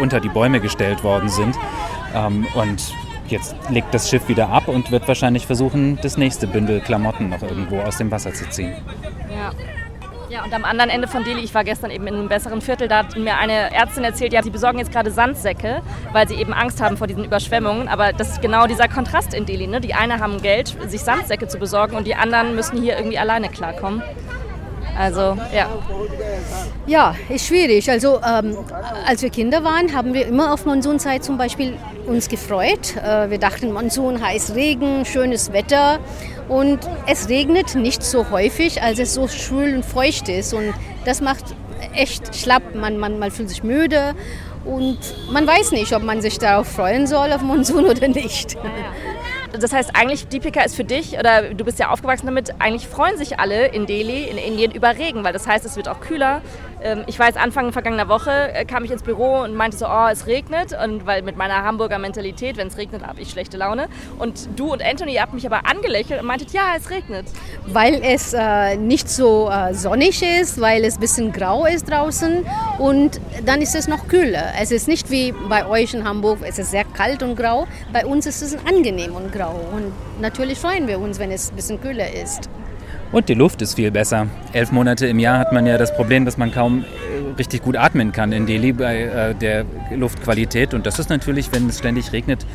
unter 0.00 0.20
die 0.20 0.28
Bäume 0.28 0.60
gestellt 0.60 1.04
worden 1.04 1.28
sind. 1.28 1.56
Ähm, 2.14 2.46
und 2.54 2.94
jetzt 3.32 3.56
legt 3.70 3.92
das 3.92 4.08
Schiff 4.08 4.28
wieder 4.28 4.48
ab 4.48 4.68
und 4.68 4.90
wird 4.90 5.08
wahrscheinlich 5.08 5.46
versuchen, 5.46 5.98
das 6.02 6.16
nächste 6.16 6.46
Bündel 6.46 6.80
Klamotten 6.80 7.28
noch 7.30 7.42
irgendwo 7.42 7.80
aus 7.80 7.98
dem 7.98 8.10
Wasser 8.10 8.32
zu 8.32 8.48
ziehen. 8.48 8.74
Ja. 9.30 9.50
Ja, 10.32 10.42
und 10.44 10.54
am 10.54 10.64
anderen 10.64 10.88
Ende 10.88 11.08
von 11.08 11.24
Delhi, 11.24 11.42
ich 11.42 11.54
war 11.54 11.62
gestern 11.62 11.90
eben 11.90 12.06
in 12.06 12.14
einem 12.14 12.26
besseren 12.26 12.62
Viertel, 12.62 12.88
da 12.88 13.00
hat 13.00 13.18
mir 13.18 13.36
eine 13.36 13.70
Ärztin 13.74 14.02
erzählt, 14.02 14.32
ja, 14.32 14.42
sie 14.42 14.48
besorgen 14.48 14.78
jetzt 14.78 14.90
gerade 14.90 15.10
Sandsäcke, 15.10 15.82
weil 16.12 16.26
sie 16.26 16.36
eben 16.36 16.54
Angst 16.54 16.80
haben 16.80 16.96
vor 16.96 17.06
diesen 17.06 17.22
Überschwemmungen. 17.22 17.86
Aber 17.86 18.14
das 18.14 18.30
ist 18.30 18.40
genau 18.40 18.66
dieser 18.66 18.88
Kontrast 18.88 19.34
in 19.34 19.44
Delhi. 19.44 19.66
Ne? 19.66 19.82
Die 19.82 19.92
einen 19.92 20.20
haben 20.20 20.40
Geld, 20.40 20.74
sich 20.88 21.02
Sandsäcke 21.02 21.48
zu 21.48 21.58
besorgen 21.58 21.96
und 21.96 22.06
die 22.06 22.14
anderen 22.14 22.54
müssen 22.54 22.80
hier 22.80 22.96
irgendwie 22.96 23.18
alleine 23.18 23.50
klarkommen. 23.50 24.02
Also, 24.98 25.36
ja. 25.54 25.68
Ja, 26.86 27.14
ist 27.28 27.46
schwierig. 27.46 27.90
Also, 27.90 28.20
ähm, 28.20 28.56
als 29.06 29.22
wir 29.22 29.30
Kinder 29.30 29.64
waren, 29.64 29.94
haben 29.94 30.14
wir 30.14 30.26
immer 30.26 30.52
auf 30.52 30.66
Monsunzeit 30.66 31.24
zum 31.24 31.38
Beispiel 31.38 31.76
uns 32.06 32.28
gefreut. 32.28 32.96
Äh, 32.96 33.30
wir 33.30 33.38
dachten, 33.38 33.72
Monsun 33.72 34.22
heißt 34.22 34.54
Regen, 34.54 35.04
schönes 35.04 35.52
Wetter. 35.52 35.98
Und 36.48 36.80
es 37.06 37.28
regnet 37.28 37.74
nicht 37.74 38.02
so 38.02 38.30
häufig, 38.30 38.82
als 38.82 38.98
es 38.98 39.14
so 39.14 39.28
schwül 39.28 39.76
und 39.76 39.84
feucht 39.84 40.28
ist. 40.28 40.52
Und 40.52 40.74
das 41.04 41.20
macht 41.20 41.44
echt 41.94 42.34
schlapp. 42.36 42.74
Man, 42.74 42.98
man, 42.98 43.18
man 43.18 43.30
fühlt 43.30 43.48
sich 43.48 43.62
müde. 43.62 44.14
Und 44.64 44.98
man 45.30 45.46
weiß 45.46 45.72
nicht, 45.72 45.92
ob 45.94 46.02
man 46.02 46.20
sich 46.20 46.38
darauf 46.38 46.68
freuen 46.68 47.06
soll, 47.06 47.32
auf 47.32 47.42
Monsun 47.42 47.84
oder 47.84 48.06
nicht. 48.08 48.54
Ja, 48.54 48.60
ja. 48.62 49.11
Das 49.58 49.72
heißt, 49.72 49.90
eigentlich, 49.94 50.28
Deepika 50.28 50.62
ist 50.62 50.74
für 50.74 50.84
dich, 50.84 51.18
oder 51.18 51.52
du 51.54 51.64
bist 51.64 51.78
ja 51.78 51.90
aufgewachsen 51.90 52.26
damit, 52.26 52.54
eigentlich 52.58 52.88
freuen 52.88 53.18
sich 53.18 53.38
alle 53.38 53.66
in 53.66 53.86
Delhi, 53.86 54.24
in 54.24 54.38
Indien 54.38 54.72
über 54.72 54.96
Regen, 54.96 55.24
weil 55.24 55.32
das 55.32 55.46
heißt, 55.46 55.64
es 55.64 55.76
wird 55.76 55.88
auch 55.88 56.00
kühler. 56.00 56.40
Ähm, 56.82 57.04
ich 57.06 57.18
weiß, 57.18 57.36
Anfang 57.36 57.72
vergangener 57.72 58.08
Woche 58.08 58.30
äh, 58.30 58.64
kam 58.64 58.84
ich 58.84 58.90
ins 58.90 59.02
Büro 59.02 59.40
und 59.40 59.54
meinte 59.54 59.76
so, 59.76 59.86
oh, 59.86 60.08
es 60.10 60.26
regnet. 60.26 60.72
Und 60.72 61.06
weil 61.06 61.22
mit 61.22 61.36
meiner 61.36 61.62
Hamburger 61.62 61.98
Mentalität, 61.98 62.56
wenn 62.56 62.68
es 62.68 62.76
regnet, 62.76 63.06
habe 63.06 63.20
ich 63.20 63.30
schlechte 63.30 63.56
Laune. 63.56 63.88
Und 64.18 64.48
du 64.56 64.72
und 64.72 64.82
Anthony, 64.82 65.14
ihr 65.14 65.22
habt 65.22 65.34
mich 65.34 65.46
aber 65.46 65.66
angelächelt 65.66 66.20
und 66.20 66.26
meintet, 66.26 66.50
ja, 66.52 66.74
es 66.76 66.90
regnet. 66.90 67.26
Weil 67.66 68.02
es 68.02 68.32
äh, 68.32 68.76
nicht 68.76 69.08
so 69.08 69.50
äh, 69.50 69.74
sonnig 69.74 70.22
ist, 70.22 70.60
weil 70.60 70.84
es 70.84 70.96
ein 70.96 71.00
bisschen 71.00 71.32
grau 71.32 71.66
ist 71.66 71.90
draußen 71.90 72.44
und 72.78 73.20
dann 73.44 73.62
ist 73.62 73.74
es 73.74 73.88
noch 73.88 74.08
kühler. 74.08 74.52
Es 74.60 74.70
ist 74.70 74.88
nicht 74.88 75.10
wie 75.10 75.32
bei 75.32 75.66
euch 75.66 75.94
in 75.94 76.04
Hamburg, 76.04 76.38
es 76.42 76.58
ist 76.58 76.70
sehr 76.70 76.84
kalt 76.84 77.22
und 77.22 77.36
grau. 77.36 77.66
Bei 77.92 78.04
uns 78.04 78.26
ist 78.26 78.42
es 78.42 78.56
angenehm 78.66 79.14
und 79.14 79.32
grau. 79.32 79.54
Und 79.72 79.92
natürlich 80.20 80.58
freuen 80.58 80.88
wir 80.88 80.98
uns, 80.98 81.18
wenn 81.18 81.30
es 81.30 81.50
ein 81.50 81.56
bisschen 81.56 81.80
kühler 81.80 82.12
ist. 82.12 82.48
Und 83.12 83.28
die 83.28 83.34
Luft 83.34 83.60
ist 83.60 83.74
viel 83.74 83.90
besser. 83.90 84.26
Elf 84.54 84.72
Monate 84.72 85.06
im 85.06 85.18
Jahr 85.18 85.38
hat 85.38 85.52
man 85.52 85.66
ja 85.66 85.76
das 85.76 85.94
Problem, 85.94 86.24
dass 86.24 86.38
man 86.38 86.50
kaum 86.50 86.82
äh, 86.82 87.34
richtig 87.36 87.62
gut 87.62 87.76
atmen 87.76 88.10
kann 88.10 88.32
in 88.32 88.46
Delhi 88.46 88.72
bei 88.72 89.02
äh, 89.02 89.34
der 89.34 89.66
Luftqualität. 89.94 90.72
Und 90.72 90.86
das 90.86 90.98
ist 90.98 91.10
natürlich, 91.10 91.52
wenn 91.52 91.68
es 91.68 91.78
ständig 91.78 92.12
regnet, 92.12 92.46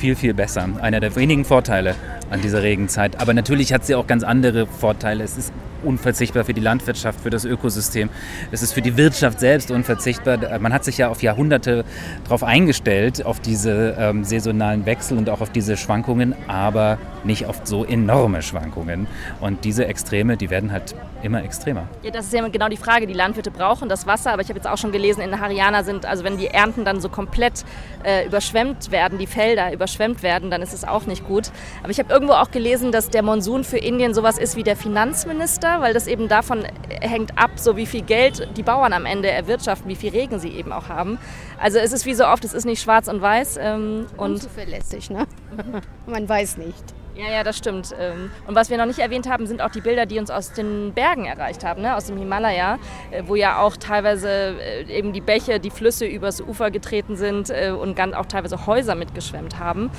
viel, 0.00 0.16
viel 0.16 0.32
besser. 0.32 0.66
Einer 0.80 0.98
der 0.98 1.14
wenigen 1.14 1.44
Vorteile 1.44 1.94
an 2.30 2.40
dieser 2.40 2.62
Regenzeit. 2.62 3.20
Aber 3.20 3.34
natürlich 3.34 3.72
hat 3.72 3.84
sie 3.84 3.94
auch 3.94 4.06
ganz 4.06 4.22
andere 4.22 4.66
Vorteile. 4.66 5.22
Es 5.22 5.36
ist 5.36 5.52
unverzichtbar 5.82 6.44
für 6.44 6.54
die 6.54 6.60
Landwirtschaft, 6.60 7.20
für 7.20 7.30
das 7.30 7.44
Ökosystem. 7.44 8.10
Es 8.50 8.62
ist 8.62 8.72
für 8.72 8.82
die 8.82 8.96
Wirtschaft 8.96 9.40
selbst 9.40 9.70
unverzichtbar. 9.70 10.58
Man 10.58 10.72
hat 10.72 10.84
sich 10.84 10.98
ja 10.98 11.08
auf 11.08 11.22
Jahrhunderte 11.22 11.84
darauf 12.24 12.42
eingestellt, 12.42 13.24
auf 13.24 13.40
diese 13.40 13.96
ähm, 13.98 14.24
saisonalen 14.24 14.86
Wechsel 14.86 15.18
und 15.18 15.28
auch 15.30 15.40
auf 15.40 15.50
diese 15.50 15.76
Schwankungen, 15.76 16.34
aber 16.48 16.98
nicht 17.24 17.46
auf 17.46 17.60
so 17.64 17.84
enorme 17.84 18.42
Schwankungen. 18.42 19.06
Und 19.40 19.64
diese 19.64 19.86
Extreme, 19.86 20.36
die 20.36 20.50
werden 20.50 20.72
halt 20.72 20.94
immer 21.22 21.42
extremer. 21.42 21.88
Ja, 22.02 22.10
das 22.10 22.26
ist 22.26 22.32
ja 22.32 22.46
genau 22.48 22.68
die 22.68 22.76
Frage. 22.76 23.06
Die 23.06 23.14
Landwirte 23.14 23.50
brauchen 23.50 23.88
das 23.88 24.06
Wasser, 24.06 24.32
aber 24.32 24.42
ich 24.42 24.48
habe 24.48 24.58
jetzt 24.58 24.68
auch 24.68 24.78
schon 24.78 24.92
gelesen, 24.92 25.20
in 25.20 25.40
Haryana 25.40 25.82
sind, 25.82 26.06
also 26.06 26.24
wenn 26.24 26.38
die 26.38 26.48
Ernten 26.48 26.84
dann 26.84 27.00
so 27.00 27.08
komplett 27.08 27.64
äh, 28.04 28.26
überschwemmt 28.26 28.90
werden, 28.90 29.18
die 29.18 29.26
Felder 29.26 29.72
überschwemmt 29.72 29.89
werden, 29.98 30.50
dann 30.50 30.62
ist 30.62 30.72
es 30.72 30.84
auch 30.84 31.06
nicht 31.06 31.26
gut. 31.26 31.50
Aber 31.82 31.90
ich 31.90 31.98
habe 31.98 32.12
irgendwo 32.12 32.34
auch 32.34 32.50
gelesen, 32.50 32.92
dass 32.92 33.10
der 33.10 33.22
Monsun 33.22 33.64
für 33.64 33.78
Indien 33.78 34.14
sowas 34.14 34.38
ist 34.38 34.56
wie 34.56 34.62
der 34.62 34.76
Finanzminister, 34.76 35.80
weil 35.80 35.94
das 35.94 36.06
eben 36.06 36.28
davon 36.28 36.64
hängt 37.00 37.38
ab, 37.38 37.52
so 37.56 37.76
wie 37.76 37.86
viel 37.86 38.02
Geld 38.02 38.48
die 38.56 38.62
Bauern 38.62 38.92
am 38.92 39.06
Ende 39.06 39.30
erwirtschaften, 39.30 39.88
wie 39.88 39.96
viel 39.96 40.10
Regen 40.10 40.38
sie 40.38 40.50
eben 40.50 40.72
auch 40.72 40.88
haben. 40.88 41.18
Also 41.60 41.78
es 41.78 41.92
ist 41.92 42.06
wie 42.06 42.14
so 42.14 42.26
oft, 42.26 42.44
es 42.44 42.54
ist 42.54 42.64
nicht 42.64 42.82
schwarz 42.82 43.08
und 43.08 43.20
weiß. 43.20 43.58
Ähm, 43.60 44.06
und 44.16 44.32
Unzuverlässig, 44.32 45.10
ne? 45.10 45.26
Man 46.06 46.28
weiß 46.28 46.56
nicht. 46.56 46.99
Ja, 47.16 47.30
ja, 47.30 47.42
das 47.42 47.58
stimmt. 47.58 47.94
Ähm, 47.98 48.30
Und 48.46 48.54
was 48.54 48.70
wir 48.70 48.78
noch 48.78 48.86
nicht 48.86 49.00
erwähnt 49.00 49.28
haben, 49.28 49.46
sind 49.46 49.60
auch 49.60 49.70
die 49.70 49.80
Bilder, 49.80 50.06
die 50.06 50.18
uns 50.18 50.30
aus 50.30 50.52
den 50.52 50.92
Bergen 50.94 51.26
erreicht 51.26 51.64
haben, 51.64 51.82
ne? 51.82 51.96
aus 51.96 52.06
dem 52.06 52.16
Himalaya, 52.16 52.78
äh, 53.10 53.24
wo 53.26 53.34
ja 53.34 53.58
auch 53.58 53.76
teilweise 53.76 54.28
äh, 54.28 54.84
eben 54.84 55.12
die 55.12 55.20
Bäche, 55.20 55.60
die 55.60 55.70
Flüsse 55.70 56.06
übers 56.06 56.40
Ufer 56.40 56.70
getreten 56.70 57.16
sind 57.16 57.50
äh, 57.50 57.72
und 57.72 57.96
ganz 57.96 58.14
auch 58.14 58.26
teilweise 58.26 58.66
Häuser 58.66 58.94
mitgeschwemmt 58.94 59.58
haben. 59.58 59.90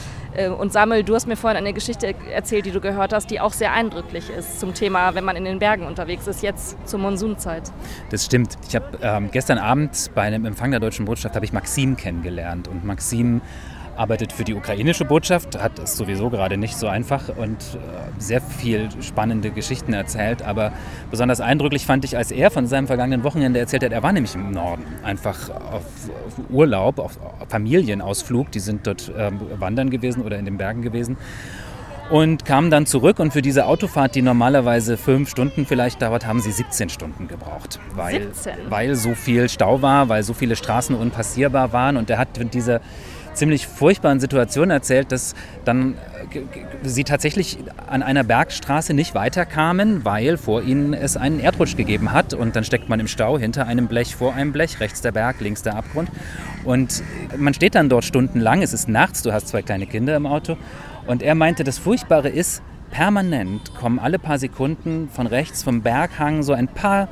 Und 0.60 0.72
Samuel, 0.72 1.04
du 1.04 1.14
hast 1.14 1.28
mir 1.28 1.36
vorhin 1.36 1.58
eine 1.58 1.74
Geschichte 1.74 2.16
erzählt, 2.32 2.66
die 2.66 2.72
du 2.72 2.80
gehört 2.80 3.12
hast, 3.12 3.30
die 3.32 3.42
auch 3.42 3.52
sehr 3.52 3.74
eindrücklich 3.74 4.30
ist 4.30 4.62
zum 4.62 4.74
Thema, 4.74 5.14
wenn 5.14 5.26
man 5.26 5.36
in 5.36 5.44
den 5.44 5.60
Bergen 5.60 5.86
unterwegs 5.86 6.26
ist, 6.26 6.42
jetzt 6.42 6.78
zur 6.88 7.00
Monsunzeit. 7.00 7.64
Das 8.12 8.26
stimmt. 8.26 8.56
Ich 8.68 8.76
habe 8.76 8.98
ähm, 9.02 9.30
gestern 9.32 9.58
Abend 9.58 10.10
bei 10.16 10.22
einem 10.22 10.46
Empfang 10.46 10.72
der 10.72 10.80
Deutschen 10.80 11.06
Botschaft 11.06 11.36
habe 11.36 11.44
ich 11.44 11.52
Maxim 11.52 11.98
kennengelernt 11.98 12.70
und 12.70 12.86
Maxim 12.86 13.42
arbeitet 14.02 14.34
für 14.34 14.44
die 14.44 14.56
ukrainische 14.56 15.06
Botschaft, 15.06 15.62
hat 15.62 15.78
es 15.78 15.96
sowieso 15.96 16.32
gerade 16.32 16.58
nicht 16.58 16.76
so 16.76 16.88
einfach 16.88 17.30
und 17.30 17.58
äh, 17.60 17.78
sehr 18.18 18.42
viel 18.42 18.90
spannende 19.02 19.52
Geschichten 19.52 19.94
erzählt. 19.94 20.42
Aber 20.42 20.74
besonders 21.12 21.40
eindrücklich 21.40 21.86
fand 21.86 22.04
ich, 22.04 22.18
als 22.18 22.32
er 22.32 22.50
von 22.50 22.66
seinem 22.66 22.88
vergangenen 22.88 23.24
Wochenende 23.24 23.60
erzählt 23.60 23.84
hat, 23.84 23.92
er 23.92 24.02
war 24.02 24.12
nämlich 24.12 24.34
im 24.34 24.52
Norden, 24.52 24.84
einfach 25.04 25.50
auf, 25.50 25.84
auf 26.26 26.50
Urlaub, 26.50 26.98
auf 26.98 27.20
Familienausflug. 27.48 28.52
Die 28.52 28.60
sind 28.60 28.88
dort 28.88 29.12
ähm, 29.16 29.40
wandern 29.60 29.92
gewesen 29.92 30.24
oder 30.24 30.40
in 30.40 30.46
den 30.46 30.58
Bergen 30.58 30.82
gewesen 30.82 31.18
und 32.10 32.44
kamen 32.44 32.70
dann 32.70 32.86
zurück 32.86 33.20
und 33.20 33.32
für 33.32 33.42
diese 33.42 33.66
Autofahrt, 33.66 34.16
die 34.16 34.22
normalerweise 34.22 34.98
fünf 34.98 35.30
Stunden 35.30 35.66
vielleicht 35.66 36.02
dauert, 36.02 36.26
haben 36.26 36.42
sie 36.42 36.52
17 36.52 36.90
Stunden 36.90 37.30
gebraucht, 37.30 37.80
weil, 37.96 38.34
17? 38.34 38.54
weil 38.70 38.96
so 38.96 39.16
viel 39.16 39.48
Stau 39.48 39.82
war, 39.82 40.10
weil 40.10 40.24
so 40.24 40.34
viele 40.34 40.58
Straßen 40.58 40.94
unpassierbar 40.94 41.72
waren 41.72 41.96
und 41.96 42.10
er 42.10 42.18
hat 42.18 42.38
in 42.38 42.50
dieser 42.50 42.82
ziemlich 43.34 43.68
furchtbaren 43.68 44.20
Situation 44.20 44.70
erzählt, 44.70 45.12
dass 45.12 45.36
dann 45.66 45.96
äh, 46.34 46.40
sie 46.84 47.04
tatsächlich 47.04 47.58
an 47.88 48.04
einer 48.04 48.24
Bergstraße 48.24 48.94
nicht 48.94 49.16
weiterkamen, 49.16 50.06
weil 50.06 50.38
vor 50.38 50.64
ihnen 50.64 50.94
es 50.94 51.18
einen 51.18 51.40
Erdrutsch 51.40 51.76
gegeben 51.76 52.12
hat. 52.12 52.34
Und 52.34 52.56
dann 52.56 52.64
steckt 52.64 52.90
man 52.90 53.00
im 53.00 53.08
Stau 53.08 53.38
hinter 53.38 53.68
einem 53.68 53.88
Blech, 53.88 54.16
vor 54.16 54.34
einem 54.34 54.52
Blech, 54.52 54.80
rechts 54.80 55.02
der 55.02 55.12
Berg, 55.12 55.40
links 55.40 55.64
der 55.64 55.76
Abgrund. 55.76 56.10
Und 56.64 57.04
man 57.38 57.54
steht 57.54 57.76
dann 57.76 57.90
dort 57.90 58.06
stundenlang, 58.06 58.62
es 58.62 58.74
ist 58.74 58.90
nachts, 58.90 59.22
du 59.22 59.32
hast 59.32 59.48
zwei 59.48 59.62
kleine 59.62 59.88
Kinder 59.88 60.16
im 60.16 60.26
Auto. 60.26 60.58
Und 61.08 61.24
er 61.24 61.36
meinte, 61.36 61.64
das 61.64 61.78
Furchtbare 61.78 62.30
ist, 62.30 62.62
permanent 62.92 63.74
kommen 63.74 64.00
alle 64.00 64.20
paar 64.20 64.38
Sekunden 64.38 65.10
von 65.10 65.26
rechts 65.26 65.64
vom 65.64 65.82
Berghang 65.82 66.44
so 66.44 66.54
ein 66.54 66.68
paar 66.68 67.08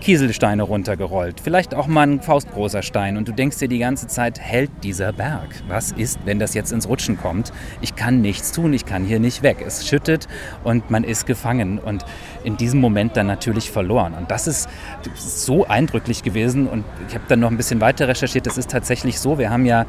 Kieselsteine 0.00 0.62
runtergerollt. 0.62 1.40
Vielleicht 1.40 1.74
auch 1.74 1.86
mal 1.86 2.06
ein 2.06 2.20
faustgroßer 2.20 2.82
Stein. 2.82 3.16
Und 3.16 3.28
du 3.28 3.32
denkst 3.32 3.58
dir 3.58 3.68
die 3.68 3.78
ganze 3.78 4.06
Zeit, 4.06 4.38
hält 4.38 4.70
dieser 4.82 5.12
Berg? 5.12 5.48
Was 5.68 5.92
ist, 5.92 6.18
wenn 6.24 6.38
das 6.38 6.54
jetzt 6.54 6.72
ins 6.72 6.88
Rutschen 6.88 7.18
kommt? 7.18 7.52
Ich 7.80 7.94
kann 7.94 8.20
nichts 8.20 8.52
tun, 8.52 8.72
ich 8.72 8.84
kann 8.84 9.04
hier 9.04 9.20
nicht 9.20 9.42
weg. 9.42 9.64
Es 9.66 9.86
schüttet 9.86 10.28
und 10.62 10.90
man 10.90 11.04
ist 11.04 11.26
gefangen. 11.26 11.78
Und 11.78 12.04
in 12.44 12.56
diesem 12.56 12.80
Moment 12.80 13.16
dann 13.16 13.26
natürlich 13.26 13.70
verloren. 13.70 14.14
Und 14.14 14.30
das 14.30 14.46
ist 14.46 14.68
so 15.16 15.66
eindrücklich 15.66 16.22
gewesen. 16.22 16.66
Und 16.66 16.84
ich 17.08 17.14
habe 17.14 17.24
dann 17.28 17.40
noch 17.40 17.50
ein 17.50 17.56
bisschen 17.56 17.80
weiter 17.80 18.08
recherchiert. 18.08 18.46
Es 18.46 18.58
ist 18.58 18.70
tatsächlich 18.70 19.18
so, 19.18 19.38
wir 19.38 19.50
haben 19.50 19.66
ja 19.66 19.86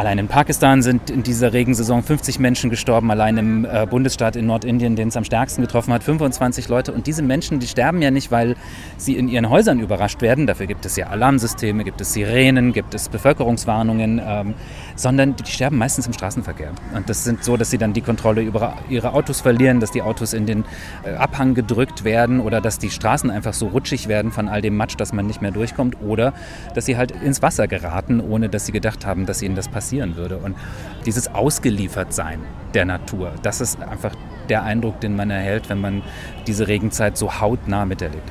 Allein 0.00 0.16
in 0.16 0.28
Pakistan 0.28 0.80
sind 0.80 1.10
in 1.10 1.22
dieser 1.22 1.52
Regensaison 1.52 2.02
50 2.02 2.38
Menschen 2.38 2.70
gestorben, 2.70 3.10
allein 3.10 3.36
im 3.36 3.66
äh, 3.66 3.84
Bundesstaat 3.84 4.34
in 4.34 4.46
Nordindien, 4.46 4.96
den 4.96 5.08
es 5.08 5.16
am 5.18 5.24
stärksten 5.24 5.60
getroffen 5.60 5.92
hat, 5.92 6.02
25 6.02 6.68
Leute. 6.68 6.92
Und 6.92 7.06
diese 7.06 7.22
Menschen, 7.22 7.60
die 7.60 7.66
sterben 7.66 8.00
ja 8.00 8.10
nicht, 8.10 8.30
weil 8.30 8.56
sie 8.96 9.18
in 9.18 9.28
ihren 9.28 9.50
Häusern 9.50 9.78
überrascht 9.78 10.22
werden. 10.22 10.46
Dafür 10.46 10.64
gibt 10.64 10.86
es 10.86 10.96
ja 10.96 11.08
Alarmsysteme, 11.08 11.84
gibt 11.84 12.00
es 12.00 12.14
Sirenen, 12.14 12.72
gibt 12.72 12.94
es 12.94 13.10
Bevölkerungswarnungen, 13.10 14.22
ähm, 14.24 14.54
sondern 14.96 15.36
die 15.36 15.44
sterben 15.44 15.76
meistens 15.76 16.06
im 16.06 16.14
Straßenverkehr. 16.14 16.70
Und 16.94 17.10
das 17.10 17.24
sind 17.24 17.44
so, 17.44 17.58
dass 17.58 17.70
sie 17.70 17.76
dann 17.76 17.92
die 17.92 18.00
Kontrolle 18.00 18.40
über 18.40 18.78
ihre 18.88 19.12
Autos 19.12 19.42
verlieren, 19.42 19.80
dass 19.80 19.90
die 19.90 20.00
Autos 20.00 20.32
in 20.32 20.46
den 20.46 20.64
äh, 21.04 21.10
Abhang 21.10 21.52
gedrückt 21.52 22.04
werden 22.04 22.40
oder 22.40 22.62
dass 22.62 22.78
die 22.78 22.88
Straßen 22.88 23.28
einfach 23.28 23.52
so 23.52 23.66
rutschig 23.66 24.08
werden 24.08 24.32
von 24.32 24.48
all 24.48 24.62
dem 24.62 24.78
Matsch, 24.78 24.94
dass 24.96 25.12
man 25.12 25.26
nicht 25.26 25.42
mehr 25.42 25.50
durchkommt 25.50 25.98
oder 26.00 26.32
dass 26.74 26.86
sie 26.86 26.96
halt 26.96 27.10
ins 27.10 27.42
Wasser 27.42 27.68
geraten, 27.68 28.22
ohne 28.22 28.48
dass 28.48 28.64
sie 28.64 28.72
gedacht 28.72 29.04
haben, 29.04 29.26
dass 29.26 29.42
ihnen 29.42 29.56
das 29.56 29.68
passieren 29.90 30.16
würde. 30.16 30.36
Und 30.38 30.56
dieses 31.04 31.34
Ausgeliefertsein 31.34 32.40
der 32.74 32.84
Natur, 32.84 33.32
das 33.42 33.60
ist 33.60 33.82
einfach 33.82 34.14
der 34.48 34.62
Eindruck, 34.62 35.00
den 35.00 35.16
man 35.16 35.30
erhält, 35.30 35.68
wenn 35.68 35.80
man 35.80 36.02
diese 36.46 36.68
Regenzeit 36.68 37.16
so 37.16 37.40
hautnah 37.40 37.84
miterlebt. 37.84 38.30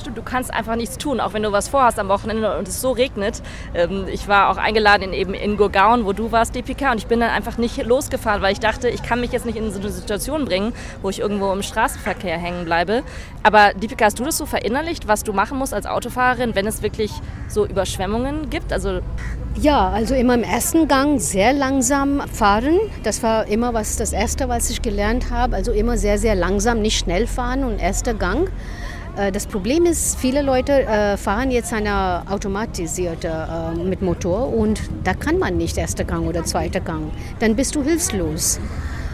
Stimmt, 0.00 0.16
du 0.16 0.22
kannst 0.22 0.52
einfach 0.52 0.76
nichts 0.76 0.96
tun, 0.96 1.20
auch 1.20 1.34
wenn 1.34 1.42
du 1.42 1.52
was 1.52 1.68
vorhast 1.68 1.98
am 1.98 2.08
Wochenende 2.08 2.56
und 2.56 2.66
es 2.66 2.80
so 2.80 2.92
regnet. 2.92 3.42
Ähm, 3.74 4.06
ich 4.10 4.28
war 4.28 4.48
auch 4.48 4.56
eingeladen 4.56 5.02
in, 5.02 5.12
eben 5.12 5.34
in 5.34 5.58
Gurgaon, 5.58 6.06
wo 6.06 6.14
du 6.14 6.32
warst, 6.32 6.54
Deepika, 6.54 6.92
und 6.92 6.98
ich 6.98 7.06
bin 7.06 7.20
dann 7.20 7.28
einfach 7.30 7.58
nicht 7.58 7.84
losgefahren, 7.84 8.40
weil 8.40 8.52
ich 8.52 8.60
dachte, 8.60 8.88
ich 8.88 9.02
kann 9.02 9.20
mich 9.20 9.30
jetzt 9.32 9.44
nicht 9.44 9.56
in 9.58 9.70
so 9.70 9.78
eine 9.78 9.90
Situation 9.90 10.46
bringen, 10.46 10.72
wo 11.02 11.10
ich 11.10 11.20
irgendwo 11.20 11.52
im 11.52 11.62
Straßenverkehr 11.62 12.38
hängen 12.38 12.64
bleibe. 12.64 13.02
Aber 13.42 13.74
Deepika, 13.74 14.06
hast 14.06 14.18
du 14.18 14.24
das 14.24 14.38
so 14.38 14.46
verinnerlicht, 14.46 15.06
was 15.06 15.22
du 15.22 15.34
machen 15.34 15.58
musst 15.58 15.74
als 15.74 15.84
Autofahrerin, 15.84 16.54
wenn 16.54 16.66
es 16.66 16.82
wirklich 16.82 17.12
so 17.48 17.66
Überschwemmungen 17.66 18.48
gibt? 18.48 18.72
Also 18.72 19.00
Ja, 19.60 19.90
also 19.90 20.14
immer 20.14 20.34
im 20.34 20.44
ersten 20.44 20.88
Gang 20.88 21.20
sehr 21.20 21.52
langsam 21.52 22.22
fahren. 22.32 22.78
Das 23.02 23.22
war 23.22 23.46
immer 23.48 23.74
was 23.74 23.96
das 23.96 24.14
Erste, 24.14 24.48
was 24.48 24.70
ich 24.70 24.80
gelernt 24.80 25.30
habe. 25.30 25.56
Also 25.56 25.72
immer 25.72 25.98
sehr, 25.98 26.16
sehr 26.16 26.34
langsam, 26.34 26.80
nicht 26.80 26.98
schnell 26.98 27.26
fahren 27.26 27.64
und 27.64 27.78
erster 27.78 28.14
Gang. 28.14 28.48
Äh, 29.16 29.32
Das 29.32 29.46
Problem 29.46 29.86
ist, 29.86 30.18
viele 30.18 30.42
Leute 30.42 30.72
äh, 30.72 31.16
fahren 31.16 31.50
jetzt 31.50 31.72
eine 31.72 32.22
automatisierte 32.28 33.28
äh, 33.28 33.84
mit 33.84 34.02
Motor 34.02 34.52
und 34.52 34.80
da 35.04 35.14
kann 35.14 35.38
man 35.38 35.56
nicht 35.56 35.76
erster 35.78 36.04
Gang 36.04 36.26
oder 36.26 36.44
zweiter 36.44 36.80
Gang. 36.80 37.10
Dann 37.38 37.56
bist 37.56 37.74
du 37.74 37.82
hilflos. 37.82 38.60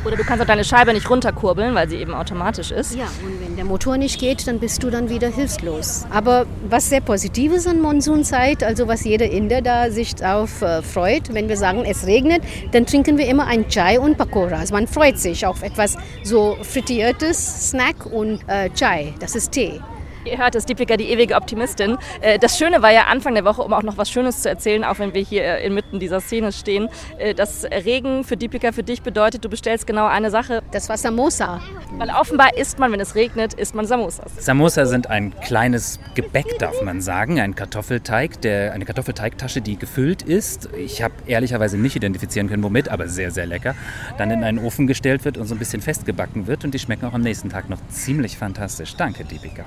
Oder 0.07 0.15
du 0.15 0.23
kannst 0.23 0.41
auch 0.41 0.47
deine 0.47 0.63
Scheibe 0.63 0.93
nicht 0.93 1.11
runterkurbeln, 1.11 1.75
weil 1.75 1.89
sie 1.89 1.97
eben 1.97 2.15
automatisch 2.15 2.71
ist. 2.71 2.95
Ja, 2.95 3.07
und 3.25 3.41
wenn 3.41 3.57
der 3.57 3.65
Motor 3.65 3.97
nicht 3.99 4.21
geht, 4.21 4.47
dann 4.47 4.61
bist 4.61 4.85
du 4.85 4.91
dann 4.91 5.09
wieder 5.09 5.29
hilflos. 5.29 6.07
Aber 6.11 6.47
was 6.69 6.89
sehr 6.91 7.01
Positives 7.01 7.67
an 7.67 7.81
Monsunzeit, 7.81 8.63
also 8.63 8.87
was 8.87 9.03
jeder 9.03 9.29
Inder 9.29 9.63
da 9.63 9.91
sich 9.91 10.15
darauf 10.15 10.63
äh, 10.63 10.83
freut, 10.83 11.35
wenn 11.35 11.49
wir 11.49 11.57
sagen, 11.57 11.85
es 11.85 12.07
regnet, 12.07 12.43
dann 12.71 12.87
trinken 12.87 13.19
wir 13.19 13.27
immer 13.27 13.47
ein 13.49 13.69
Chai 13.69 13.99
und 13.99 14.17
Pakoras. 14.17 14.71
Man 14.71 14.87
freut 14.87 15.19
sich 15.19 15.45
auf 15.45 15.65
etwas 15.65 15.97
so 16.23 16.57
frittiertes 16.63 17.71
Snack 17.71 18.07
und 18.07 18.39
äh, 18.47 18.71
Chai, 18.71 19.13
das 19.19 19.35
ist 19.35 19.51
Tee. 19.51 19.81
Ihr 20.27 20.39
hört 20.39 20.57
es, 20.57 20.67
Deepika, 20.67 20.97
die 20.97 21.09
ewige 21.11 21.37
Optimistin. 21.37 21.97
Äh, 22.21 22.39
Das 22.39 22.59
Schöne 22.59 22.83
war 22.83 22.91
ja 22.91 23.05
Anfang 23.05 23.35
der 23.35 23.45
Woche, 23.45 23.63
um 23.63 23.73
auch 23.73 23.83
noch 23.85 23.97
was 23.97 24.11
Schönes 24.11 24.43
zu 24.43 24.49
erzählen, 24.49 24.83
auch 24.83 24.99
wenn 24.99 25.15
wir 25.15 25.23
hier 25.23 25.45
äh, 25.45 25.67
inmitten 25.67 26.01
dieser 26.01 26.21
Szene 26.21 26.51
stehen, 26.53 26.89
äh, 27.19 27.35
dass 27.35 27.65
Regen 27.65 28.25
für 28.25 28.37
Deepika 28.37 28.73
für 28.73 28.83
dich 28.83 29.03
bedeutet, 29.03 29.45
du 29.45 29.49
bestellst 29.49 29.87
genau 29.87 30.07
eine 30.07 30.31
Sache. 30.31 30.63
Das 30.73 30.89
war 30.89 30.97
Samosa. 30.97 31.61
Weil 31.99 32.11
offenbar 32.11 32.57
isst 32.57 32.79
man, 32.79 32.91
wenn 32.93 33.01
es 33.01 33.15
regnet, 33.15 33.55
isst 33.55 33.75
man 33.75 33.87
Samosas. 33.87 34.33
Samosa 34.39 34.87
sind 34.87 35.09
ein 35.09 35.33
kleines 35.41 36.01
Gebäck, 36.15 36.59
darf 36.59 36.83
man 36.83 37.01
sagen, 37.01 37.41
ein 37.41 37.55
Kartoffelteig, 37.55 38.41
der, 38.41 38.73
eine 38.73 38.85
Kartoffelteigtasche, 38.85 39.61
die 39.61 39.77
gefüllt 39.79 40.23
ist. 40.23 40.69
Ich 40.77 41.03
habe 41.03 41.15
ehrlicherweise 41.27 41.79
nicht 41.79 41.95
identifizieren 41.95 42.49
können, 42.49 42.65
womit, 42.65 42.89
aber 42.89 43.09
sehr, 43.09 43.31
sehr 43.31 43.47
lecker. 43.47 43.75
Dann 44.19 44.31
in 44.31 44.43
einen 44.43 44.59
Ofen 44.59 44.87
gestellt 44.87 45.25
wird 45.25 45.39
und 45.39 45.47
so 45.47 45.55
ein 45.55 45.59
bisschen 45.59 45.81
festgebacken 45.83 46.47
wird 46.49 46.65
und 46.65 46.75
die 46.75 46.79
schmecken 46.79 47.07
auch 47.07 47.15
am 47.15 47.23
nächsten 47.23 47.49
Tag 47.49 47.71
noch 47.71 47.79
ziemlich 47.89 48.37
fantastisch. 48.37 48.97
Danke, 48.97 49.25
Deepika. 49.25 49.65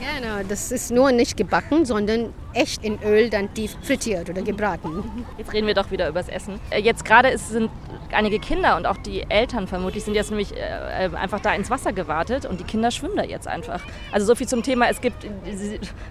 Gerne, 0.00 0.44
das 0.48 0.72
ist 0.72 0.90
nur 0.90 1.12
nicht 1.12 1.36
gebacken, 1.36 1.84
sondern 1.84 2.32
echt 2.54 2.82
in 2.82 2.98
Öl 3.02 3.28
dann 3.28 3.52
tief 3.52 3.76
frittiert 3.82 4.30
oder 4.30 4.40
gebraten. 4.40 5.04
Jetzt 5.36 5.52
reden 5.52 5.66
wir 5.66 5.74
doch 5.74 5.90
wieder 5.90 6.08
übers 6.08 6.28
Essen. 6.28 6.58
Äh, 6.70 6.80
Jetzt 6.80 7.04
gerade 7.04 7.36
sind 7.36 7.70
einige 8.10 8.38
Kinder 8.38 8.78
und 8.78 8.86
auch 8.86 8.96
die 8.96 9.24
Eltern 9.28 9.66
vermutlich 9.68 10.04
sind 10.04 10.14
jetzt 10.14 10.30
nämlich 10.30 10.56
äh, 10.56 11.06
äh, 11.06 11.14
einfach 11.14 11.40
da 11.40 11.54
ins 11.54 11.68
Wasser 11.68 11.92
gewartet 11.92 12.46
und 12.46 12.60
die 12.60 12.64
Kinder 12.64 12.90
schwimmen 12.90 13.16
da 13.16 13.24
jetzt 13.24 13.46
einfach. 13.46 13.82
Also 14.10 14.26
so 14.26 14.34
viel 14.34 14.48
zum 14.48 14.62
Thema, 14.62 14.88
es 14.88 15.02
gibt, 15.02 15.26